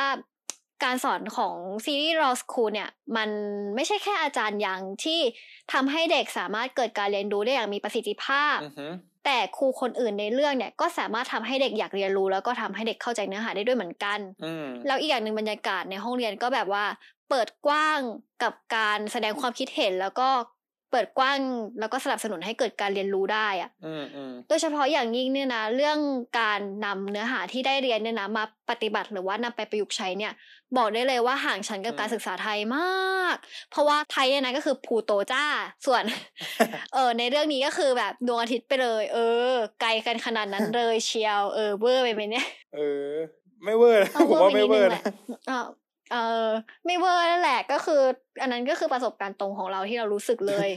[0.84, 3.29] การสอนของซีรีส์ Law School เนี่ย มัน
[3.75, 5.19] ไม่ใช่แค่อาจารย์ยังที่
[5.73, 8.88] ทำให้เด็กสามารถเกิดการเรียนรู้ได้อย่างมีประสิทธิภาพอือฮึ
[9.25, 16.86] แต่ครูคนอื่นในเรื่องเนี่ยก็สามารถทำให้เด็กอยากเรียนรู้ แล้วก็ทำให้เด็กเข้าใจเนื้อหาได้ด้วยเหมือนกันอืมแล้วอีกอย่างหนึ่งบรรยากาศในห้องเรียนก็แบบว่า
[17.29, 17.99] เปิดกว้าง
[18.43, 20.29] กับการแสดงความคิดเห็นแล้วก็
[20.93, 21.39] เปิดกว้าง
[21.79, 25.99] แล้วก็สนับสนุนให้เกิดการเรียนรู้ได้อะอืมอืมโดยเฉพาะอย่างยิ่งเนี่ยนะเรื่อง
[26.39, 30.34] การนำเนื้อหาที่ได้เรียนเนี่ยนะมาปฏิบัติหรือว่านำไปประยุกต์ใช้เนี่ย
[30.77, 33.36] บอกได้เลยว่าห่างชั้นกับการศึกษาไทยมาก
[33.71, 35.43] เพราะว่าไทยเนี่ยนะก็คือภูโตจ้า
[35.86, 36.03] ส่วน
[36.93, 39.17] เออในเรื่องนี้ก็คือแบบดวงอาทิตย์ไปเลย เอ
[39.51, 43.12] อ ไกลกันขนาดนั้นเลยเชียว เออเวอร์ไปไหมเนี่ยเออ
[43.63, 45.03] ไม่เวอร์นะเอาผมว่าเวอร์ไปไม่นิดเวนึองร์แหนะ
[45.49, 45.63] ละ
[46.13, 46.49] เออเออ
[46.86, 48.02] ไม่เวอร์นั่นแหละก็คือ
[48.41, 50.69] อันนั้นก็คือประสบการณ์ตรงของเราที่เรารู้สึกเลย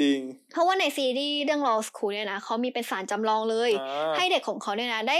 [0.00, 0.18] จริง
[0.52, 5.18] เพราะว่าในซีรีส์เรื่อง Law School เนี่ยนะเขามีเป็นศาลจำลองเลยอ่าให้เด็กของเขาเนี่ยนะได้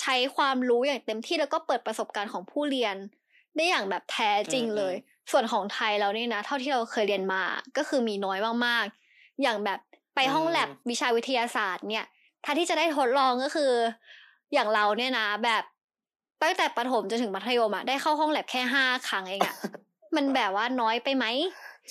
[0.00, 2.96] ใช้ความรู้อย่างเต็มที่แล้วก็เปิดประสบการณ์ของผู้เรียน
[3.56, 4.94] ได้อย่างแบบแท้จริงเลย
[5.30, 7.42] ส่วนของไทยเราเนี่ยนะ เท่าที่เราเคยเรียนมา
[7.76, 9.80] ก็คือมีน้อยมากๆ อย่างแบบ
[10.14, 12.06] ไปห้องแลบวิชาวิทยาศาสตร์เนี่ย
[12.44, 13.72] ถ้าที่จะได้ทดลองก็คือ
[14.52, 15.64] อย่างเราเนี่ยนะ แบบ
[16.48, 19.56] ตั้งแต่ประถมจนถึงมัธยมอะได้เข้าห้องแลบแค่ห้าครั้งเองอะ
[20.16, 21.24] มันแบบว่าน้อยไปไหม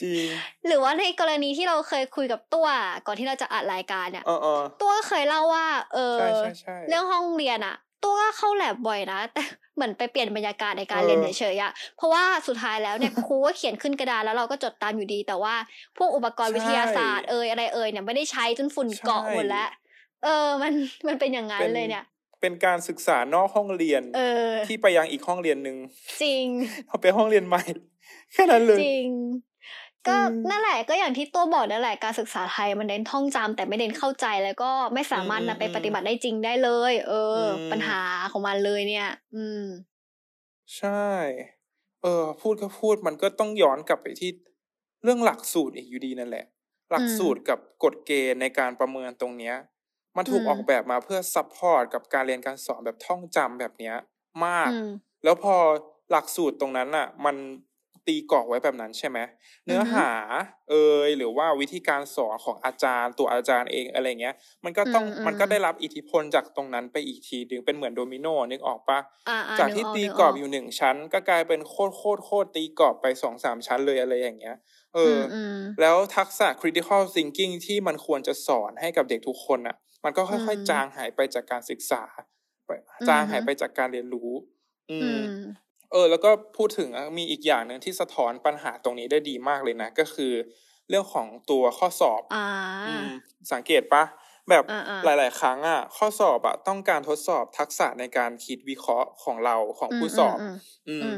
[0.01, 0.27] จริง
[0.67, 2.67] หรือว่าในกรณีที่เราเคยคุยกับตัว
[3.07, 9.43] ก่อนที่เราจะอัดรายการเนี่ยเออเออตัวก็เคยเล่าว่า เออใช่ใช่ใช่เรื่องห้องเรียนอะตัวก็เข้าแลบบ่อยนะแต่
[9.75, 15.55] เหมือนไปเปลี่ยนบรรยากาศในการเรียนเออเฉยๆอะเพราะว่าสุดท้ายแล้วเนี่ยครูก็เขียนขึ้นกระดานแล้วเราก็จดตามอยู่ดี แต่ว่า
[15.97, 19.69] พวกอุปกรณ์วิทยาศาสตร์เอยอะไรเอยเนี่ยไม่ได้ใช้จนฝุ่นเกาะหมดแล้ว
[20.23, 20.73] เออ มัน
[21.07, 22.03] มันเป็นอย่างนั้นเลยเนี่ย
[22.43, 25.77] เป็นการศึกษานอกห้องเรียนเออ ที่ไปยังอีกห้องเรียนหนึ่ง
[26.23, 26.45] จริง
[26.87, 27.63] เอาไปห้องเรียนใหม่
[28.33, 29.09] แค่นั้นเลยจริง
[30.07, 37.99] ก็อืมนั่นแหละก็อย่างที่ตัวบอกนั่นแหละการศึกษาไทยมันเน้นท่องจำแต่ไม่เน้นเข้าใจแล้วก็ไม่สามารถอืมนำไปปฏิบัติได้จริงได้เลย เอออมปัญหา
[38.31, 39.63] ของมันเลยเนี่ย อืม
[40.77, 41.07] ใช่
[42.01, 44.31] เออ พูดก็พูดมันก็ต้องย้อนกลับไปที่
[45.03, 46.45] เรื่องหลักสูตรอีกอยู่ดีนั่นแหละ
[46.91, 49.55] หลักสูตรกับกฎเกณฑ์ในการประเมินตรงเนี้ย
[50.17, 53.95] มันถูกอืมออกแบบมาเพื่อ support กับการเรียนการสอนแบบท่องจำแบบเนี้ย
[54.45, 54.87] มากอืม
[55.23, 55.55] แล้วพอ
[56.11, 57.35] หลักสูตรตรงนั้นอะ มัน
[58.07, 59.19] ตีกรอบไว้แบบนั้นใช่ไหม
[59.65, 60.09] เนื้อหา
[60.69, 60.73] เอ
[61.07, 68.99] ยหรือว่าวิธีการสอนของอาจารย์ตัวอาจารย์เองอะไรเงี้ย มันก็ต้องอืมอืมมันก็ได้รับอิทธิพลจากตรงนั้นไปอีกทีดึงเป็นเหมือนโดมิโนนึกออกปะ
[69.29, 74.55] อ่าอ่าจากนึที่ออตีนึกรอบอยู่หนึ่งชั้น ก็กลายเป็นโคตรโคตรโคตรตีกรอบไปสองสามชั้นเลยอะไรอย่างเงี้ย
[74.95, 82.03] เออมออืมแล้วทักษะ critical thinking ที่มันควรจะสอนให้กับเด็กทุกคนอะ มันก็ค่อยอืมๆจางหายไปจากการศึกษา
[82.65, 84.31] ไปอืมจางหายไปจากการเรียนรู้
[84.91, 90.33] อือืมมเออ แล้วก็พูดถึงอะมีอีกอย่างหนึ่งที่สะท้อนปัญหาตรงนี้ได้ดีมากเลยนะ ก็คือ
[90.89, 92.37] เรื่องของตัวข้อสอบอ่า
[92.87, 93.07] อืม
[93.53, 94.03] สังเกตปะ
[94.49, 101.09] แบบอ่าอ่าหลาย ๆ ครั้งอะ ข้อสอบอะต้องการทดสอบทักษะในการคิดวิเคราะห์ของเราของผู้สอบมอืมอื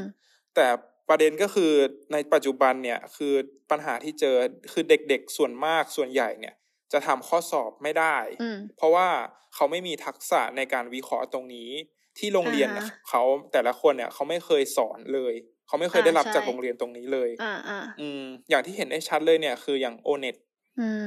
[0.54, 0.66] แต่
[1.08, 1.72] ประเด็นก็คือ
[2.12, 3.34] ในปัจจุบันเนี่ย คือ
[3.70, 4.36] ปัญหาที่เจอ
[4.72, 6.54] คือเด็ก ๆ ส่วนมากส่วนใหญ่เนี่ย
[6.92, 9.08] จะทำข้อสอบไม่ได้อืมเพราะว่า
[9.54, 11.70] เขาไม่มีทักษะในการวิเคราะห์ตรงนี้
[12.18, 13.22] ที่โรงเรียนอ่าฮะเขา
[13.52, 15.34] แต่ละคนเนี่ยเขาไม่เคยสอนเลย
[15.66, 20.36] เขาไม่เคยได้รับอ่าใช่จากโรงเรียนตรงนี้เลยอ่าอ่าอืมอย่างที่เห็นได้ชัดเลยเนี่ย คืออย่างโอเน็ต
[20.80, 21.04] อืม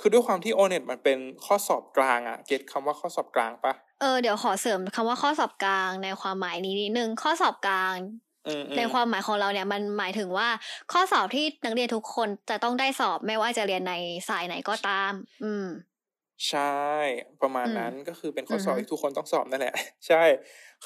[0.00, 8.31] คือด้วยความที่โอเน็ตมันเป็นข้อสอบกลางอะเก็ตคำว่าข้อสอบกลางปะเออเดี๋ยวขอเสริมคำว่าข้อสอบกลางในความหมายนี้นิดนึงข้อสอบกลางอืมอืม
[8.76, 10.48] ในความหมายของเราเนี่ยมันหมายถึงว่า
[10.92, 13.92] ข้อสอบที่นักเรียนทุกคนจะต้องได้สอบไม่ว่าจะเรียนใน
[14.28, 15.66] สายไหนก็ตาม อืม
[16.48, 16.82] ใช่
[17.42, 19.74] ประมาณอืมนั้นก็คือเป็นข้อสอบอือฮึที่ทุกคนต้องสอบนั่นแหละ
[20.08, 20.22] ใช่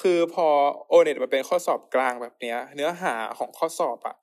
[0.01, 0.47] คือพอ
[0.87, 4.15] โอเน็ตมันเป็นข้อสอบกลางแบบเนี้ย เนื้อหาของข้อสอบอะ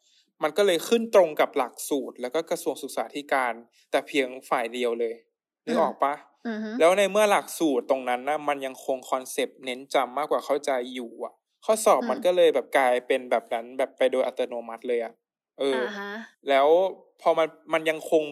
[0.42, 3.52] มันก็เลยขึ้นตรงกับหลักสูตร แล้วก็กระทรวงศึกษาธิการ
[3.90, 5.14] แต่เพียงฝ่ายเดียวเลย
[5.66, 6.14] นึกออกปะ
[6.46, 11.34] อือฮึแล้วในเมื่อหลักสูตรตรงนั้นนะมันยังคง concept เน้นจำมากกว่าเข้าใจอยู่อะ
[11.64, 15.12] ข้อสอบมันก็เลยแบบกลายเป็นแบบนั้นแบบไปโดยอัตโนมัติเลยอะ
[15.60, 16.10] เออออ่าฮะ
[16.48, 16.68] แล้ว
[17.20, 18.22] พอมันมันยังคง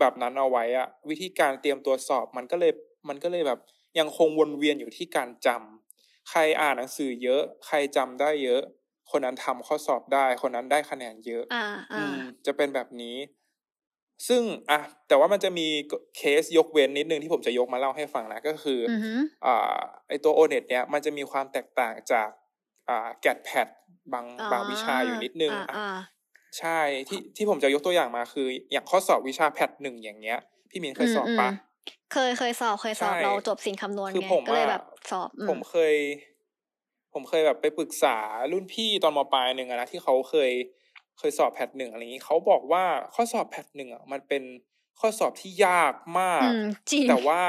[0.00, 2.72] แบบนั้นเอาไว้อะวิธีการเตรียมตัวสอบมันก็เลย
[3.08, 3.60] มันก็เลยแบบ
[3.98, 8.62] ยังคงวนเวียนอยู่ที่การจำใครอ่านหนังสือเยอะ ใครจำได้เยอะ
[9.10, 11.58] คนนั้นทำข้อสอบได้ คนนั้นได้คะแนนเยอะ อ่า
[11.92, 13.16] อือ่ามจะเป็นแบบนี้
[14.28, 15.66] ซึ่งอะแต่ว่ามันจะมี
[16.16, 19.12] เคสยกเว้นนิดนึงที่ผมจะยกมาเล่าให้ฟังนะก็คือออือฮึ
[19.46, 22.47] อ่าไอตัวโอเน็ตเนี้ยมันจะมีความแตกต่างจากอ่า
[23.20, 23.66] แกดแพด
[24.12, 25.88] บางบางวิชาอยู่นิดนึงอ่าอะอ่า
[26.58, 30.38] ใช่ที่ที่ผมจะยกตัวอย่างมาคือ อย่างข้อสอบวิชาแพทหนึ่งอย่างเงี้ย
[30.70, 31.54] พี่มินเคยสอบปะมม
[32.12, 35.94] เคยเคยสอบเคยสอบใช่เราจบสินคำนวณคือไงผมก็เลยอะแบบสอบอืผมเคย
[37.14, 38.16] ผมเคยแบบไปปรึกษา
[38.52, 40.50] รุ่นพี่ตอนมปลายหนึ่งอะนะที่เขาเคย
[41.18, 44.42] เคยสอบแพทหนึ่งอะไรอย่างนี้เขาบอกว่าข้อสอบแพทหนึ่งอะมันเป็น
[45.00, 47.42] ข้อสอบที่ยากมากอืมจริงแต่ว่า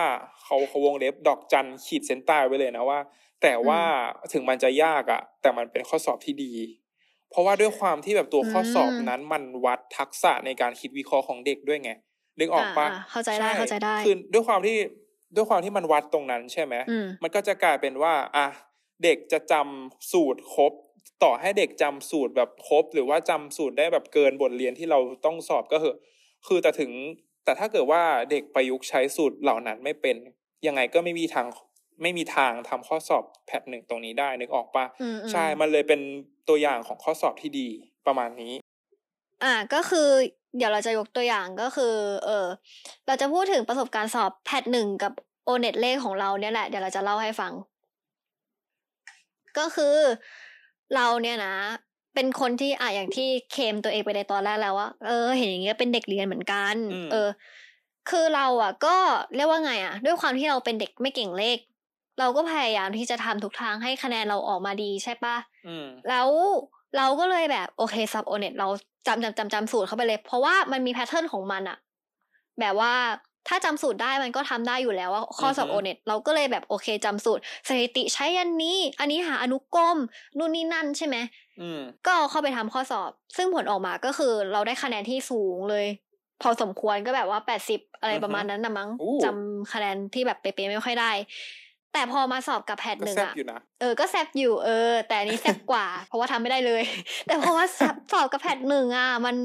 [0.43, 2.99] เขาเขาวงเล็บดอกจันขีดเส้นใต้ไว้เลยนะว่า
[3.41, 3.81] แต่ว่า
[4.33, 6.53] ถึงมันจะยากอะแต่มันเป็นข้อสอบที่ดี
[7.29, 11.91] เพราะว่าด้วยความที่แบบตัวข้อสอบอืมนั้นมันวัดทักษะในการคิดวิเคราะห์ของเด็กด้วยไง
[12.39, 14.77] นึกออกปะอ่าๆเข้าใจได้เข้าใจได้คือด้วยความที่
[15.35, 18.47] ด้วยความที่มันวัดตรงนั้นใช่ไหมอืมมันก็จะกลายเป็นว่าอะ
[19.03, 20.73] เด็กจะจำสูตรครบ
[21.23, 25.97] ต่อให้เด็กจำสูตรแบบครบ หรือว่าจำสูตรได้แบบเกินบทเรียนที่เราต้องสอบก็เหอะ
[26.47, 26.91] คือแต่ถึง
[27.43, 30.15] แต่ถ้าเกิดว่าเด็กประยุกต์ใช้สูตรเหล่านั้นไม่เป็น
[30.67, 31.47] ยังไงก็ไม่มีทาง
[32.02, 35.99] ไม่มีทางทำข้อสอบแพทหนึ่งตรงนี้ได้นึกออกปะอืมๆใช่มันเลยเป็น
[36.49, 37.67] ตัวอย่างของข้อสอบที่ดี
[38.08, 38.54] ประมาณนี้
[39.43, 40.10] อ่าก็คือ
[40.58, 42.47] เดี๋ยวเราจะยกตัวอย่างก็คือ เออ
[43.08, 45.13] เราจะพูดถึงประสบการณ์สอบแพทหนึ่งกับ
[45.45, 47.54] โอเน็ตเลขของเราเนี่ยแหละเดี๋ยวเราจะเล่าให้ฟัง
[49.58, 49.97] ก็คือ
[50.95, 51.56] เราเนี่ยนะ
[52.19, 57.29] เป็นคนที่อะอย่างที่เคมตัวเองไปในตอนแรกแล้วว่าเออ เห็นอย่างเงี้ยเป็นเด็กเรียนเหมือนกันอืมเออ
[58.10, 58.95] คือเราอะ ก็
[59.36, 61.58] เรียกว่าไงอะ ด้วยความที่เราเป็นเด็กไม่เก่งเลข
[62.19, 65.36] เราก็พยายามที่จะทำทุกทางให้คะแนนเราออกมาดีใช่ปะ
[65.67, 66.27] อืมแล้ว
[66.97, 68.67] เราก็เลยแบบโอเคซับโอเน็ตเรา
[69.08, 71.77] จำจำจำจำสูตรเข้าไปเลย เพราะว่ามันมีแพทเทิร์นของมันอะ
[72.60, 72.93] แบบว่า
[73.47, 79.97] ถ้าจำสูตรได้มันก็ทำได้อยู่แล้วว่าข้อสอบอืโออฮึเน็ตเราก็เลยแบบโอเคจำสูตรสถิติใช้อันนี้ อันนี้หาอนุกรม
[80.38, 81.17] นู่นนี่นั่นใช่ไหม
[81.62, 85.86] อืมก็เอาเข้าไปทำข้อสอบ ซึ่งผลออกมาก็คือเราได้คะแนนที่สูงเลย
[86.41, 91.12] พอสมควรก็แบบว่าแปดสิบอะไรประมาณนั้นนะมั้งอู้จำคะแนนที่แบบเป๊ะๆไม่ค่อยได้
[91.93, 96.84] แต่พอมาสอบกับแพทหก็นึ่งแซ่บอะอยู่นะเออก็แซบอยู่เออ แต่อันนี้แซบกว่า เพราะว่าทำไม่ได้เลย
[97.28, 99.36] แต่เพราะว่าสอบสอบกับแพทหนึ่งอะมัน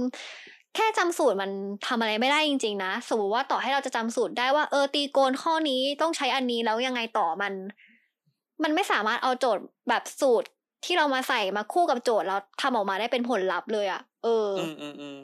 [0.75, 1.51] แค่จำสูตรมัน
[1.87, 7.53] ทำอะไรไม่ได้จริง ๆ นะ สมมติว่าต่อให้เราจะจำสูตรได้ว่าเออตีโกนข้อนี้ต้องใช้อันนี้แล้วยังไงต่อมัน
[8.63, 10.49] มันไม่สามารถเอาโจทย์แบบสูตร
[10.85, 15.19] ที่เรามาใส่มาคู่กับโจทย์แล้วทำออกมาได้เป็นผลลัพธ์เลยอะ เออออืมอืมอืม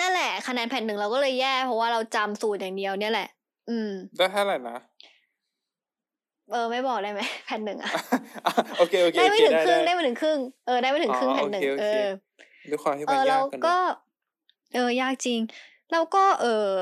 [0.00, 3.28] นั่นแหละ คะแนนแผ่นหนึ่งเราก็เลยแย่ เพราะว่าเราจำสูตรอย่างเดียวเนี่ยแหละ
[3.70, 4.76] อืม ได้เท่าไหร่นะ
[6.50, 7.90] เออไม่บอกได้ไหมแผ่นหนึ่งอะ
[8.78, 12.08] โอเคโอเคได้โอไม่เคถึงได้ครึ่งได้ได้ไม่ถึงครึ่งเออได้ไม่ถึงครึ่งอ๋อแผ่นหนึ่งโอเคโอเอเคอ
[12.70, 13.94] ด้วยความที่เอมันอแล้ยาวกกันก็เนอะ
[14.74, 15.40] เออยากจริง
[15.92, 16.72] แล้วก็เออ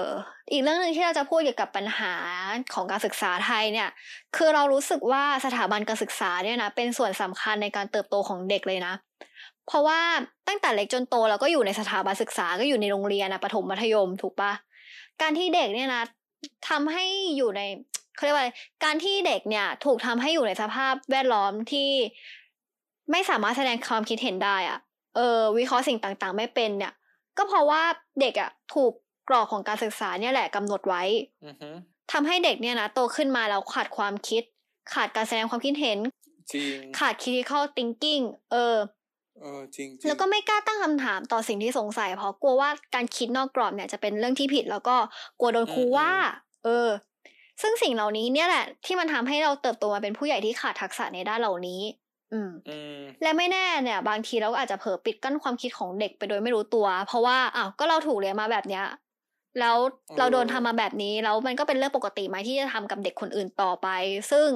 [0.53, 2.14] อีกเรื่องหนึ่งที่เราจะพูดเกี่ยวกับปัญหา
[2.75, 3.88] ของการศึกษาไทยเนี่ย
[4.37, 8.94] คือเรารู้สึกว่าสถาบันการศึกษาเนี่ยนะเป็นส่วนสำคัญในการเติบโตของเด็กเลยนะ
[9.66, 10.01] เพราะว่า
[10.49, 14.53] ตั้งแต่เล็กจนโตเราก็อยู่ในสถาบันศึกษาก็อยู่ในโรงเรียนนะประถมมัธยมถูกปะ
[15.22, 16.03] การที่เด็กเนี่ยนะ
[16.68, 17.05] ทำให้
[17.37, 17.62] อยู่ใน
[18.14, 18.51] เขาเรียกว่าอะไร
[18.85, 21.90] การที่เด็กเนี่ยถูกทำให้อยู่ในสภาพแวดล้อมที่
[23.11, 24.79] ไม่สามารถแสดงความคิดเห็นได้อะ
[25.16, 26.92] เออวิเคราะห์สิ่งต่างๆ ไม่เป็นเนี่ย
[27.37, 27.83] ก็เพราะว่า
[28.20, 28.92] เด็กอะถูก
[29.29, 31.02] กรอบของการศึกษาเนี่ยแหละกำหนดไว้
[31.46, 31.70] อือฮึ
[32.12, 34.42] ทำให้เด็กเนี่ยนะโตขึ้นมาแล้วขาดความคิด
[34.94, 35.98] ขาดการแสดงความคิดเห็น
[36.52, 38.76] จริงขาด critical thinking เออ
[39.40, 44.96] เออจริงจริงแล้วก็ไม่กล้าตั้งคำถามต่อสิ่งที่สงสัย เพราะกลัวว่าการคิดนอกกรอบเนี่ยจะเป็นเรื่องที่ผิด แล้วก็
[45.40, 46.11] กลัวโดนครูว่า
[46.64, 46.88] เออ
[47.62, 51.81] ซึ่งสิ่งเหล่านี้เนี่ยแหละที่มันทำให้เราเติบโตมาเป็นผู้ใหญ่ที่ขาดทักษะในด้านเหล่านี้
[52.33, 58.85] อืมอืมและไม่แน่เนี่ย บางทีเราก็อาจจะเผลอปิดกั้นความคิดของเด็กไปโดยไม่รู้ตัว เพราะว่าอ้าวก็เราถูกเรียนมาแบบเนี้ย
[59.61, 59.77] แล้ว
[60.19, 63.89] เราโดนทำมาแบบนี้แล้วมันก็เป็นเรื่องปกติไหมที่จะทำกับเด็กคนอื่นต่อไป
[64.31, 64.49] ซึ่ง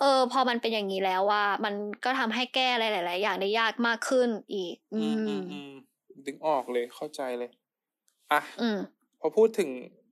[0.00, 5.70] เออ พอมันเป็นอย่างนี้แล้วว่า มันก็ทำให้แก้อะไรหลาย ๆ อย่างได้ยากมากขึ้นอีก อือืมอืมมอืม
[6.26, 7.50] ดึงออกเลยเข้าใจเลย
[8.32, 8.78] อะอืม
[9.20, 9.68] พอพูดถึง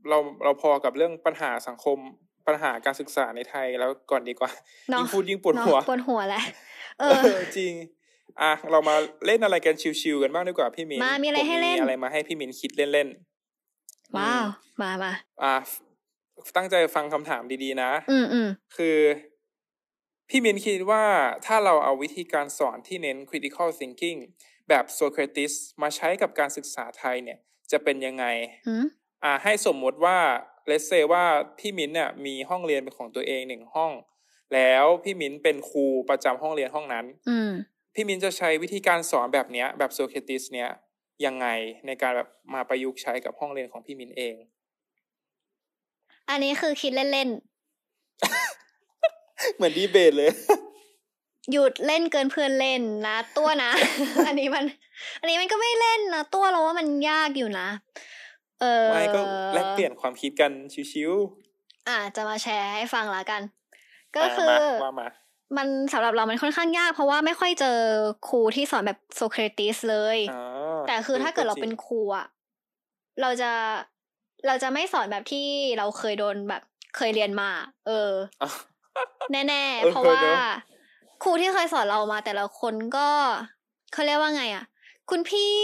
[0.09, 1.99] เราเราพอกับเรื่องปัญหาสังคม
[2.47, 4.51] ปัญหาการศึกษาในไทยแล้วก่อนดีกว่า
[4.91, 6.43] เนอะยิ่งพูดยิ่งปวดหัวเนอะปวดหัวแหละ
[7.03, 7.73] เอเอออจริง
[8.41, 8.95] อะเรามา
[9.27, 15.13] เล่นอะไรกันชิวๆกันบ้างดีกว่าพี่มินมามีอะไรผให้เล่นมีอะไรมาให้พี่มินคิดเล่นๆว้าวอืมมามา
[15.43, 15.55] อะ
[16.57, 18.99] ตั้งใจฟังคำถามดีๆนะ อืมอืมคือ
[20.29, 21.05] พี่มินคิดว่า
[21.47, 24.19] ถ้าเราเอาวิธีการสอนที่เน้น critical thinking
[24.69, 27.39] แบบโซเครติสมาใช้กับการศึกษาไทยเนี่ย
[27.73, 28.25] จะเป็นยังไง
[28.67, 28.85] หืม
[29.25, 30.19] อ่าให้สมมุติว่า
[30.67, 31.25] เลสเซว่า
[31.59, 33.93] พี่มิ้นเนี่ยมีห้องเรียนเป็นของตัวเองหนึ่งห้อง
[34.55, 37.51] แล้วพี่มิ้นเป็นครูประจำห้องเรียนห้องนั้น อืม
[37.95, 40.69] พี่มิ้นจะใช้วิธีการสอนแบบเนี้ย แบบโซเครติสเนี้ย
[41.25, 41.47] ยังไง
[41.87, 44.35] ในการแบบมาประยุกต์ใช้กับห้องเรียนของพี่มิ้นเอง
[46.31, 47.29] อันนี้คือคิดเล่น
[49.55, 53.71] เหมือนดีเบตเลยๆหยุดเล่นเกินเพื่อนเล่นนะ ตัวนะ
[54.27, 54.65] อันนี้มัน
[55.21, 57.69] อันนี้มันก็ไม่เล่นนะ ตัวเราว่ามันยากอยู่นะ
[58.61, 59.21] เออไม่ก็
[59.55, 60.53] แลกเปลี่ยนความคิดกัน
[60.93, 61.13] ชิว
[61.89, 63.62] อะจะมาแชร์ให้ฟังละกันๆ
[64.17, 65.09] ก็อะคือมาว่ามา
[65.57, 67.79] มันสำหรับเรามันค่อนข้างยาก เพราะว่าไม่ค่อยเจอ
[68.29, 70.43] ครูที่สอนแบบโซเครติสเลยอ๋อ
[70.87, 72.27] แต่คือถ้าเกิดเราเป็นจงครูอะ
[73.21, 73.53] เราจะ
[74.47, 75.47] เราจะไม่สอนแบบที่
[75.79, 76.63] เราเคยโดนแบบ
[76.97, 77.51] เคยเรียนมา
[77.87, 78.11] เออ
[78.43, 78.49] อะ
[79.33, 80.39] แน่เออๆเพราะว่าเนอะ
[81.23, 83.09] ครูที่เคยสอนเรามา แต่ละคนก็
[83.93, 84.65] เขาเรียกว่าไงอะ
[85.11, 85.55] คุณพี่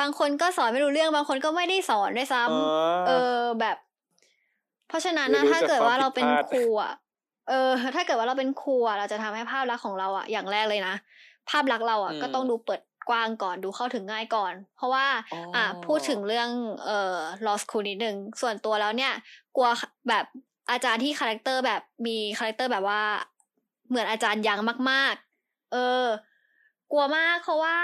[0.00, 2.60] บางคนก็สอนไม่รู้เรื่องบางคนก็ไม่ได้สอนด้วยซ้ำอ๋อ
[3.06, 3.76] เออแบบ
[4.88, 6.92] เพราะฉะนั้นเรียนะนรู้ถ้าเกิดว่าเราเป็นจากความผิดพลาดครูอะ
[7.48, 10.94] เออถ้าเกิดว่าเราเป็นครูอะเราจะทำให้ภาพลักษณ์ของเราอะอย่างแรกเลยนะ
[11.50, 16.50] ภาพลักษณ์เราอะอืมก็ต้องดูเปิดกว้างก่อนดูเข้าถึงง่ายก่อน เพราะว่าอ๋ออ่อ่าพูดถึงเรื่อง
[16.84, 19.12] เอ่อ law school นิดนึงส่วนตัวแล้วเนี่ย
[19.56, 19.68] กลัว
[20.08, 20.24] แบบ
[20.70, 23.02] อาจารย์ที่ character แบบมี character แบบว่า
[23.88, 26.06] เหมือนอาจารย์ยังมากๆ เออ
[26.92, 27.76] กลัวมากเพราะว่า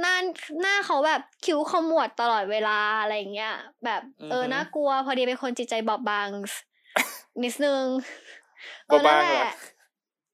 [0.00, 0.16] หน้า
[0.60, 6.28] หน้าเขาแบบคิ้วขมวดตลอดเวลาอะไรอย่างเงี้ยแบบเอออือฮึน่ากลัว พอดีเป็นคนจิตใจบอบบาง
[7.42, 8.39] นิดนึงเอ
[8.88, 9.54] บ่อนั่บานงแหเหรอละ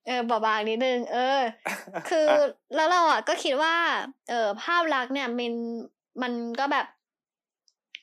[0.06, 1.40] เออบอบบางนิดนึง เออ
[2.08, 3.74] คืออะแล้วเราอะก็คิดว่า
[4.30, 5.52] เออภาพลักษณ์เนี่ยมัน
[6.22, 6.86] มันก็แบบ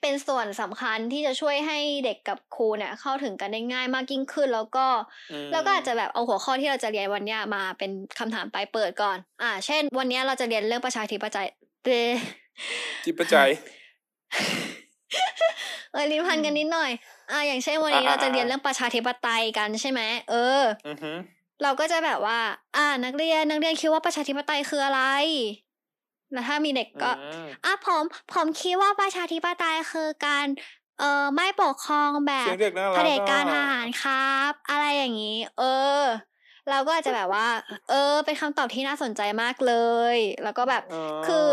[0.01, 4.85] เป็นส่วนสำคัญที่จะช่วยให้เด็กกับครูเนี่ย เข้าถึงกันได้ง่ายมากยิ่งขึ้น แล้วก็
[5.31, 11.47] อืมแล้วก็อาจจะแบบเอาหัวข้อที่เราจะเรียนวันเนี้ยมาเป็นคำถามปลายเปิดก่อน อ่า เช่น วันเนี้ยเราจะเรียนเรื่องประชาธิปไตย
[11.85, 11.89] เด
[13.03, 13.49] จิตปัจจัย
[15.91, 16.91] เออลิ้นพันกันนิดหน่อย
[17.29, 21.11] อ่าอย่างเช่นวันนี้อ่าเราจะเรียนอ่าเรื่องประชาธิปไตยกันใช่ไหมเอออือฮึ
[21.61, 22.39] เราก็จะแบบว่า
[22.75, 25.01] อ่า นักเรียนนักเรียนคิดว่าประชาธิปไตยคืออะไร
[26.31, 30.45] แล้วถ้ามีเด็กก็อืมอะผมผมคิดว่าประชาธิปไตยคือการ
[30.99, 35.63] เอ่อไม่ปกครองแบเสีบยงเด็กน่ารักเผด็จการทอะหารครับ อะไรอย่างนี้ เอ
[35.99, 36.01] อ
[36.69, 37.47] เราก็อาจจะแบบว่า
[37.89, 39.73] เออ เป็นคำตอบที่น่าสนใจมากเล
[40.15, 41.49] ย แล้วก็แบบอ๋อคือ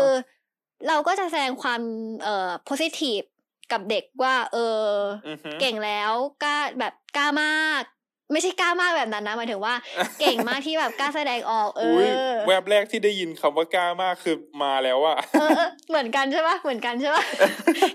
[0.87, 1.81] เราก็จะแสดงความ
[2.23, 3.25] เอ่อ positive
[3.71, 4.85] กับเด็กว่า เออ
[5.27, 6.11] อือฮึเก่งแล้ว
[6.43, 7.83] กล้าแบบกล้ามาก
[8.31, 9.75] ไม่ใช่กล้ามากแบบนั้นนะหมายถึงว่า
[10.19, 17.23] เก่งมากที่แบบกล้าแสดงออก เออุ้ยอแวบแรกที่ได้ยินคำว่ากล้ามากคือมาแล้วอะเออเออเหมือนกันใช่ปะเหมือนกันใช่ปะ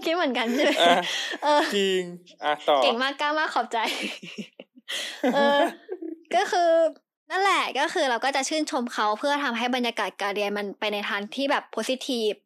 [0.04, 0.96] คิดเหมือนกันใช่ไหมอะ
[1.44, 2.02] เออจริง
[2.44, 3.78] อะต่อเก่งมากกล้ามากขอบใจ
[5.34, 5.58] เออ
[6.34, 6.70] ก็คือ
[7.30, 12.36] นั่นแหละก็คือเราก็จะชื่นชมเขาเพื่อทำให้บรรยากาศการเรียนมันไปในทางที่แบบ positive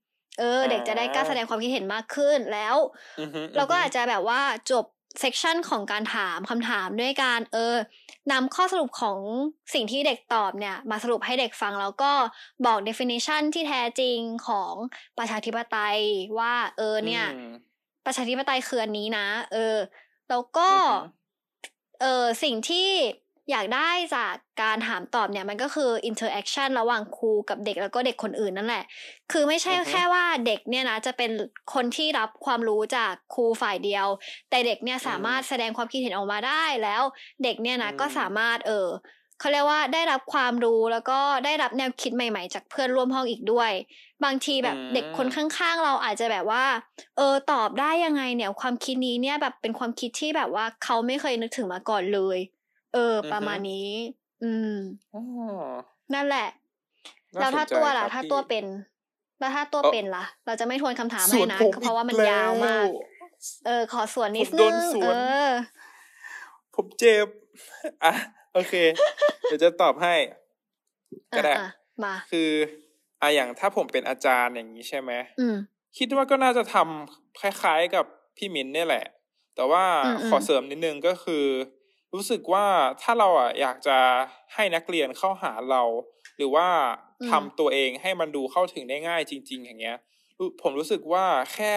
[0.40, 2.76] เออ เด็กจะได้กล้าแสดงความคิดเห็นมากขึ้นแล้ว
[3.20, 4.84] อือฮึเราก็อาจจะแบบว่าจบ
[5.20, 7.74] เซกชันของการถามคำถามด้วยการเออ
[8.32, 9.18] นำข้อสรุปของ
[9.74, 12.12] สิ่งที่เด็กตอบเนี่ย มาสรุปให้เด็กฟังแล้วก็
[12.66, 14.74] บอก definition ที่แท้จริงของ
[15.18, 15.98] ประชาธิปไตย
[16.38, 17.52] ว่าเออเนี่ยอืม
[18.06, 19.76] ประชาธิปไตยคืออันนี้นะ เออ
[20.30, 21.08] แล้วก็อือฮึ
[22.00, 22.88] เออสิ่งที่
[23.50, 28.84] อยากได้จากการถามตอบเนี่ยมันก็คือ interaction ระหว่างครูกับเด็กแล้วก็เด็กคนอื่นนั่นแหละ
[29.32, 31.30] คือไม่ใช่อือฮึแค่ว่าเด็กเนี่ยนะจะเป็น
[31.74, 34.06] คนที่รับความรู้จากครูฝ่ายเดียว
[34.50, 37.02] แต่เด็กเนี่ยสามารถแสดงความคิดเห็นออกมาได้แล้ว
[37.42, 38.88] เด็กเนี่ยนะอืมก็สามารถเออ
[39.40, 43.70] เขาเรียกว่าได้รับความรู้แล้วก็ได้รับแนวคิดใหม่ๆ จากเพื่อนร่วมห้องอีกด้วย
[44.24, 46.64] บางทีแบบอืมเด็กคนข้างๆ เราอาจจะแบบว่า
[47.16, 52.38] เออตอบได้ยังไงเนี่ยความคิดนี้เนี่ยแบบเป็นความคิดที่แบบว่าเขาไม่เคยนึกถึงมาก่อนเลย
[52.92, 53.90] เออ ประมาณนี้
[54.42, 54.74] อืม
[55.14, 55.20] อ๋อ
[56.14, 56.48] นั่นแหละ
[57.36, 58.64] น่าแล้วถ้าสนใจตัวคล่ะรับถ้าพี่ตัวเป็น
[59.40, 63.28] แล้วถ้าตัวเอ่อเป็นล่ะ เราจะไม่ทวนคำถามส่ให้วนนะผมเพราะว่ามันอีกยาวมากแล้ว
[63.66, 65.50] เออ ขอส่วนนิดผมโดนึนงสวนเออ
[66.76, 67.26] ผมเจ็บ
[68.04, 68.12] อะ
[68.54, 68.74] โอเค
[69.42, 70.14] เดี๋ยวจะตอบให้
[71.36, 71.70] ก็ได้อะอะ
[72.04, 72.50] มาคือ
[73.22, 75.56] อะอย่างถ้าผมเป็นอาจารย์อย่างนี้ใช่ไหมอืม
[75.98, 78.04] คิดว่าก็น่าจะทำคล้าย ๆกับ
[78.36, 79.04] พี่มินเนี่ยแหละ
[79.56, 81.44] แต่ว่าอืมอืมขอเสริมนิดนึงก็คือ
[82.14, 82.66] รู้สึกว่า
[83.02, 83.98] ถ้าเราอะอยากจะ
[84.54, 85.82] ให้นักเรียนเข้าหาเรา
[86.36, 86.68] หรือว่า
[87.30, 89.96] ทำตัวเองให้มันดูเข้าถึงได้ง่ายจริง ๆ อย่างเงี้ย
[90.38, 91.74] รู้ผมรู้สึกว่าแค่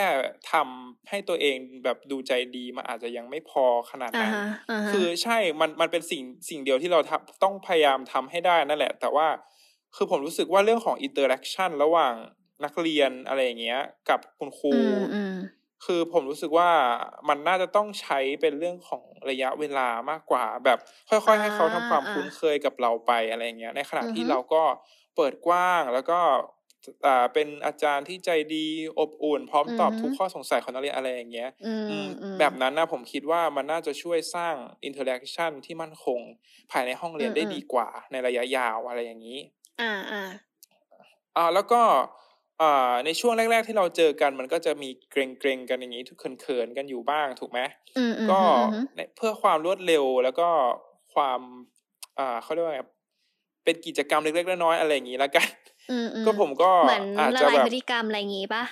[0.51, 9.27] ทำให้ตัวเองแบบดูใจดีมันอาจจะยังไม่พอขนาดอ่านั้นฮะอ่าฮะคือใช่มันมันเป็นสิ่งสิ่งเดียวที่เราทำต้องพยายามทำให้ได้นั่นแหละ แต่ว่า
[9.95, 12.13] คือผมรู้สึกว่าเรื่องของ interaction ระหว่าง
[12.65, 15.35] นักเรียนอะไรอย่างเงี้ย กับคุณครูอืมอืม
[15.83, 16.69] คือผมรู้สึกว่า
[17.29, 24.63] มันน่าจะต้องใช้เป็นเรื่องของระยะเวลามากกว่า แบบค่อยๆ ให้เขาทำความอ่าคุ้นเคยกับเราไปอะไรอย่างเงี้ย ในขณะที่อือฮึเราก็
[25.15, 26.19] เปิดกว้างแล้วก็
[27.05, 28.67] อ่าเป็นอาจารย์ที่ใจดี
[28.99, 34.55] อบอุ่น พร้อมตอบอือฮึทุกข้อสงสัยของนักเรียนอะไรอย่างเงี้ยอืมอืมอืมแบบนั้นนะผมคิดว่ามันน่าจะช่วยสร้าง
[34.85, 36.19] interaction ที่มั่นคง
[36.71, 39.39] ภายในห้องเรียนอืมได้อืมดีกว่าในระยะยาวอะไรอย่างนี้
[39.79, 40.19] อ่าอ่า
[41.37, 41.97] อ่าแล้วก็อ่า
[43.05, 47.59] ในช่วงแรก ๆ ที่เราเจอกันมันก็จะมีเกรงๆกันอย่างนี้ทุกเขินๆกันอยู่บ้างถูกไหม
[47.97, 50.47] อืมอืมก็อืมอืมในเพื่อความรวดเร็วแล้วก็
[51.13, 51.39] ความ
[52.19, 52.81] อ่าเขาเรียกว่าไง
[53.63, 55.47] เป็นกิจกรรมเล็กๆน้อยๆอะไรอย่างนี้แล้วกัน
[55.91, 58.63] อืมอืมก็ผมก็เหมือนอาจละจะลายแบบพฤติกรรมอะไรอย่างงี้ปะ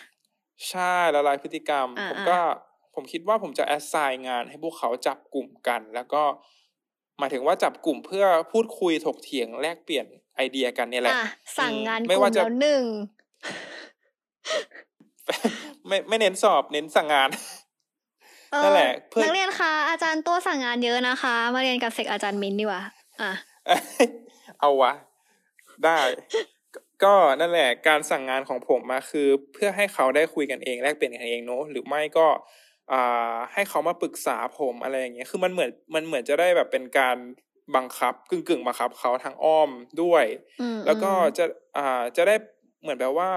[0.70, 2.40] ใช่ละลายพฤติกรรมอ่าผมอ่าก็
[2.96, 6.24] ผมคิดว่าผมจะแอสไซน์งานให้พวกเขาจับกลุ่มกัน แล้วก็
[7.20, 11.26] หมายถึงว่าจับกลุ่มเพื่อพูดคุยถกเถียงแลกเปลี่ยนไอเดียกันเนี่ยแหละอะ
[11.58, 12.84] สั่งอืมงานกไม่ลุ่ว่ามจะแล้วหนึ่ง
[15.88, 17.30] ไม่ไม่เน้นสอบเน้นสั่งงาน
[18.54, 22.82] เออนั่นแหละเพื่อนักเรียนคะอาจารย์ตัวสั่งงานเยอะนะคะ มาเรียนกับเซกอาจารย์มินดีกว่า
[23.22, 23.32] อะ
[24.60, 24.94] เอาวะ
[25.86, 26.00] ได้
[26.74, 32.28] ก็ก็นั่นแหละ การสั่งงานของผมมาคือ เพื่อให้เขาได้คุยกันเองแลกเปลี่ยนกันเองเนอะหรือไม่ก็
[32.92, 37.18] อ่าให้เขามาปรึกษาผมอะไรอย่างเงี้ย คือมันเหมือนมันเหมือนจะได้แบบเป็นการ
[37.76, 39.70] บังคับกึ่งกึ่งบังคับเขาทางอ้อม
[40.02, 40.26] ด้วย
[40.62, 41.46] อืมแล้วก็อืมจะ
[41.78, 42.36] อ่าจะได้
[42.82, 43.32] เหมือนแบบว่า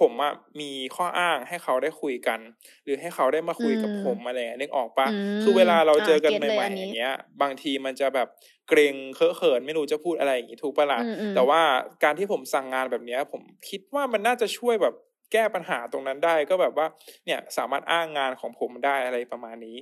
[0.00, 2.40] ผมอะมีข้ออ้างให้เขาได้คุยกัน
[2.84, 7.12] หรือให้เขาได้มาคุยกับผมอะไรอย่างเงี้ยนึกออกปะอืมคือเวลาเราเจอกันอ่าใหเก็ตเลยม่อันๆนี้อย่างเงี้ย
[7.42, 8.28] บางทีมันจะแบบ
[8.68, 11.60] เกรงเคอะเขินไม่รู้จะพูดอะไรอย่างงี้ถูกปะล่ะอืมอืมแต่ว่า
[12.04, 14.94] การที่ผมสั่งงานแบบเนี้ย ผมคิดว่ามันน่าจะช่วยแบบ
[15.32, 16.86] แก้ปัญหาตรงนั้นได้ก็แบบว่า
[17.26, 19.76] เนี่ยสามารถอ้างงานของผมได้อะไรประมาณนี้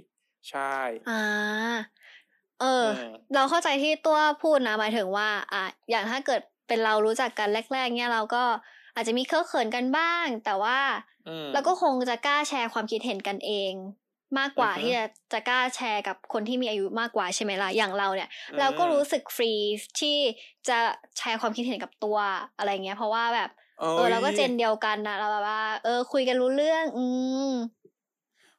[0.51, 0.77] ใช่
[1.07, 1.83] อ่า
[2.61, 8.45] เอออมเราเข้าใจที่ตัวพูดนะหมายถึงว่า อะอย่างถ้าเกิดเป็นเรารู้จักกันแรก ๆ เนี่ยเราก็
[8.95, 10.79] อาจจะมีเคอะเขินกันบ้าง แต่ว่า
[11.27, 13.73] อืมเราก็คงจะกล้าแชร์ความคิดเห็นกันเอง
[14.39, 19.53] มากกว่าอือฮึที่จะจะกล้าแชร์กับคนที่มีอายุมากกว่าใช่ไหมล่ะอย่างเราเนี่ยอืมเราก็รู้สึกฟรี
[20.01, 20.17] ที่
[20.69, 20.79] จะ
[21.19, 22.19] แชร์ความคิดเห็นกับตัว
[22.59, 23.51] อะไรเงี้ย เพราะว่าแบบ
[23.95, 27.05] เออเราก็เจนเดียวกันนะเราแบบว่า เออ คุยกันรู้เรื่อง อื
[27.51, 27.53] ม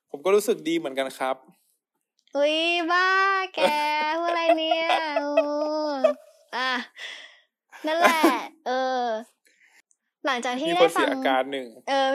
[0.09, 1.36] ผมก็รู้สึกดีเหมือนกันครับ
[2.36, 2.57] อุ้ย
[2.91, 3.01] บ้า
[3.53, 3.59] แก
[4.19, 4.88] พูดอะไรเนี่ย
[5.19, 5.21] อื
[5.88, 5.89] ม
[6.55, 6.71] อะ
[7.88, 8.43] นั่นแหละเออห
[10.34, 12.07] ลังจากที่มีคได้นฟัเสียงอาการหนึ่งเออ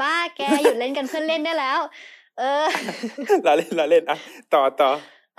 [0.00, 1.78] บ้าแกหยุดเล่นกันเพื่อนเล่นได้แล้ว
[2.38, 2.64] เออ
[3.44, 4.18] เราเล่นเราเล่นอะ
[4.54, 4.90] ต่อต่อ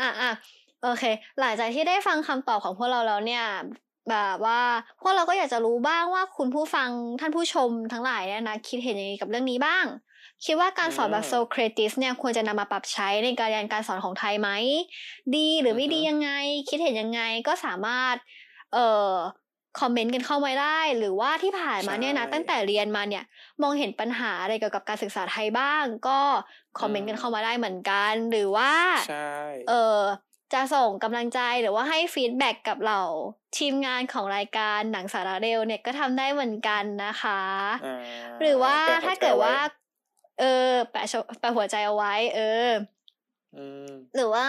[0.01, 0.31] อะอะ
[0.83, 1.03] โอเค
[1.39, 3.45] หลังจากที่ได้ฟังคำตอบของพวกเราแล้วเนี่ย
[4.09, 4.61] แบบว่า
[5.01, 6.89] พวกเราก็อยากจะรู้บ้างว่าคุณผู้ฟัง
[7.19, 9.85] ท่านผู้ชมทั้งหลายเนี่ยนะคิดเห็นยังไงกับเรื่องนี้บ้าง
[10.45, 14.49] คิดว่าการสอนแบบโซเครติสเนี่ยควรจะนำมาปรับใช้ในการเรียนการสอนของไทยไหม
[15.35, 16.29] ดีหรือไม่ดียังไง
[16.69, 18.15] คิดเห็นยังไงก็สามารถ
[18.73, 19.11] เอ่อ
[19.79, 23.23] คอมเมนต์กันเข้ามาได้ หรือว่าที่ผ่านมาเนี่ยนะใช่ตั้งแต่เรียนมาเนี่ย
[23.61, 26.19] มองเห็นปัญหาอะไรเกี่ยวกับการศึกษาไทยบ้าง ก็
[26.79, 28.71] คอมเมนต์กันเข้ามาได้เหมือนกัน หรือว่า
[29.07, 29.33] ใช่
[29.69, 29.99] เออ
[30.53, 33.01] จะส่งกำลังใจหรือว่าให้ feedback กับเรา
[33.57, 37.41] ทีมงานของรายการหนังสาระเร็วเนี่ยก็ทำได้เหมือนกันนะคะ
[37.85, 37.97] อ่า
[38.41, 39.57] หรือว่าแปะหัถ้าใจเกิดไว่า
[40.39, 43.02] เออ แปะชแปะหัวใจเอาไว้ เอออืม
[44.15, 44.47] หรือว่า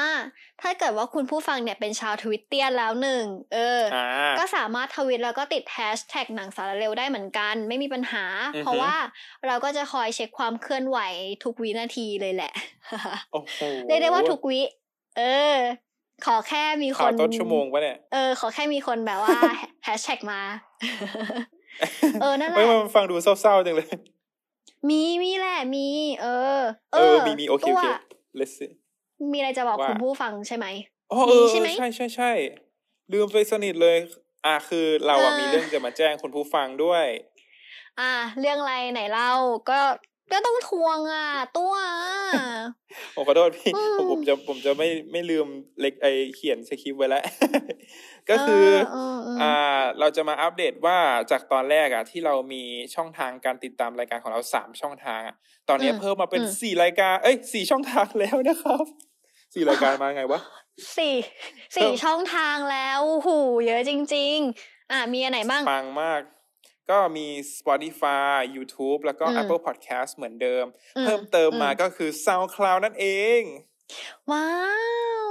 [0.63, 3.25] ถ้าเกิดว่าคุณผู้ฟังเนี่ยเป็นชาวทวิตเตียนแล้วหนึ่ง
[3.55, 8.25] เออออ่าก็สามารถทวิตแล้วก็ติดแฮชแท็กหนังสาระเร็วได้เหมือนกัน ไม่มีปัญหา
[8.57, 8.95] อือฮึเพราะว่า
[9.47, 10.99] เราก็จะคอยเช็คความเคลื่อนไหว
[11.45, 12.53] ทุกวินาทีเลยแหละ
[13.33, 14.61] โอ้โหเรียกได้ว่าทุกวิ
[15.19, 15.23] เอ
[15.55, 15.57] อ
[16.27, 19.39] ขอแค่มีคข่าวนต้นชั่วโมงปะเนี่ยเออขอแค่มีคนแบบว่า
[19.85, 20.41] แฮชแท็กมา
[22.21, 23.89] เออนั่นแหละเฮ้ยมันฟังดูเศร้าๆจังเลย
[24.89, 25.87] มีมีแหละมี
[26.23, 26.27] เอ
[26.59, 26.61] อ
[26.93, 27.87] เออมีมีโอเคตัโอวเค
[28.39, 28.73] let's see
[29.33, 30.67] มีอะไรจะบอกว่าคุณผู้ฟังใช่ไหม
[31.13, 32.31] อ๋อเออใช่ไหมใช่ใช่ใช่
[33.13, 33.99] ลืมไปสนิทเลย
[34.47, 37.07] อะคือเราอะเออมีเรื่องจะมาแจ้งคุณผู้ฟังด้วย
[38.01, 39.33] อะเรื่องอะไรไหนเล่า
[39.71, 39.81] ก็
[40.33, 41.75] ก็ต้องทวงอะ ตัว
[43.15, 45.47] ผมขอโทษพี่อืมผมผมจะผมจะไม่ไม่ลืม
[45.81, 46.07] เล็กไอ
[46.37, 47.25] เขียนสคริปต์ไว้แล้ว
[48.31, 49.55] ก็คือเออเออเอออ่า
[50.01, 50.99] เราจะมาอัปเดตว่า
[51.31, 52.63] จากตอนแรกอะ ที่เรามี
[52.95, 55.37] ช่องทางการติดตามรายการของเราสามช่องทางอะ
[55.69, 58.85] ตอนนี้อืมเพิ่มมาเป็นอืมสี่รายการเอ้ยสี่ช่องทางแล้วนะครับ
[59.55, 60.41] สี่รายการมาไงวะ
[60.97, 61.15] สี่
[61.77, 66.21] สี่ช่องทางแล้วหูเยอะจริง ๆ อะมีอันไหนบ้างปังมาก
[66.91, 67.27] ก็มี
[67.59, 70.65] Spotify YouTube แล้วก็อืม Apple Podcast เหมือนเดิม
[70.97, 73.07] อืมเพิ่มเติมมาอืมก็คือ SoundCloud นั่นเอ
[73.39, 73.41] ง
[74.31, 74.51] ว้า
[75.27, 75.31] ว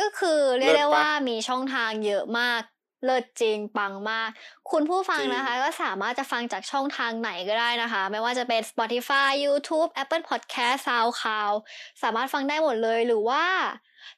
[0.00, 2.62] ก็คือเรียกเลิศได้ปะว่ามีช่องทางเยอะมาก
[3.04, 4.28] เลิศจริงปังมาก
[4.70, 11.54] คุณผู้ฟังจริงนะคะ ก็สามารถจะฟังจากช่องทางไหนก็ได้นะคะ ไม่ว่าจะเป็น Spotify YouTube Apple Podcast SoundCloud
[12.02, 13.44] สามารถฟังได้หมดเลยหรือว่า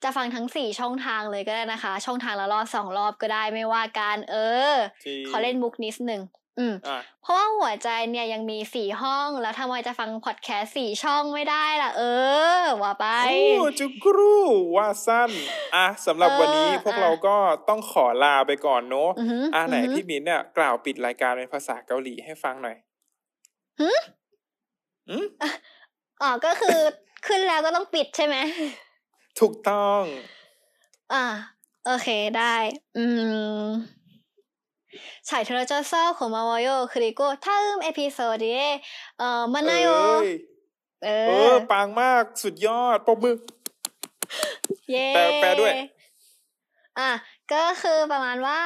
[0.03, 4.37] จะฟังทั้งสี่ช่องทางเลยก็ได้นะคะ ช่องทางละรอบสองรอบก็ได้ไม่ว่ากันเอ
[4.73, 4.75] อ
[5.05, 6.23] จริงขอเล่นมุกนิดหนึ่ง
[6.59, 12.03] อืมอะเพราะว่าหัวใจเนี่ยยังมีสี่ห้องแล้วทำไมจะฟังพอดแคสต์สี่ช่องไม่ได้ล่ะ เอ
[12.61, 13.39] อ ว่าไปโอ้
[13.79, 14.37] จุกรู
[14.77, 15.31] ว่าสั้น
[15.75, 17.37] อะสำหรับเออวันนี้พวกอะเราก็
[17.69, 22.77] ต้องขอลาไปก่อนเนอะอือหืออะไหนอือหือพี่มิ้นท์เนี่ยกล่าวปิดรายการเป็นภาษาเกาหลีให้ฟังหน่อย
[23.81, 23.91] หึ
[25.11, 25.27] อืม
[26.23, 26.79] อ๋อก็คือ
[27.27, 28.37] ขึ้นแล้วก็ต้องปิดใช่ไหม
[29.41, 30.03] ถูกต้อง
[31.13, 31.25] อ่า
[31.87, 32.57] โอเคได้
[32.97, 33.05] อื
[33.67, 33.69] ม
[35.29, 36.69] 잘 들어줘서 고마워 요.
[36.93, 38.81] 그리고 다음 에피소드에
[39.23, 39.89] 어, 만나 요.
[40.23, 40.57] 에 이.
[41.05, 41.09] เอ
[41.51, 43.37] อ ปังมาก สุดยอดปมือ
[45.43, 45.73] แปด้วย
[46.99, 47.11] อะ
[47.53, 48.61] ก็คือประมาณว่า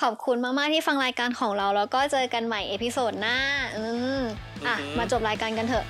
[0.00, 3.38] ขอบคุณมาก ๆ ที่ฟังรายการของเรา แล้วก็เจอกันใหม่เอพิโซดหน้า
[3.76, 3.84] อื
[4.18, 4.20] ม
[4.66, 5.84] อะ มาจบรายการกันเถอะ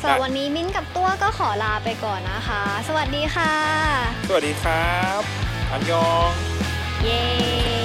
[0.00, 3.54] สำหรับวันนี้มิ้นกับตัวก็ขอลาไปก่อนนะคะ สวัสดีค่ะ
[4.28, 5.20] สวัสดีครับ
[5.70, 6.32] อันยอง
[7.04, 7.79] เย้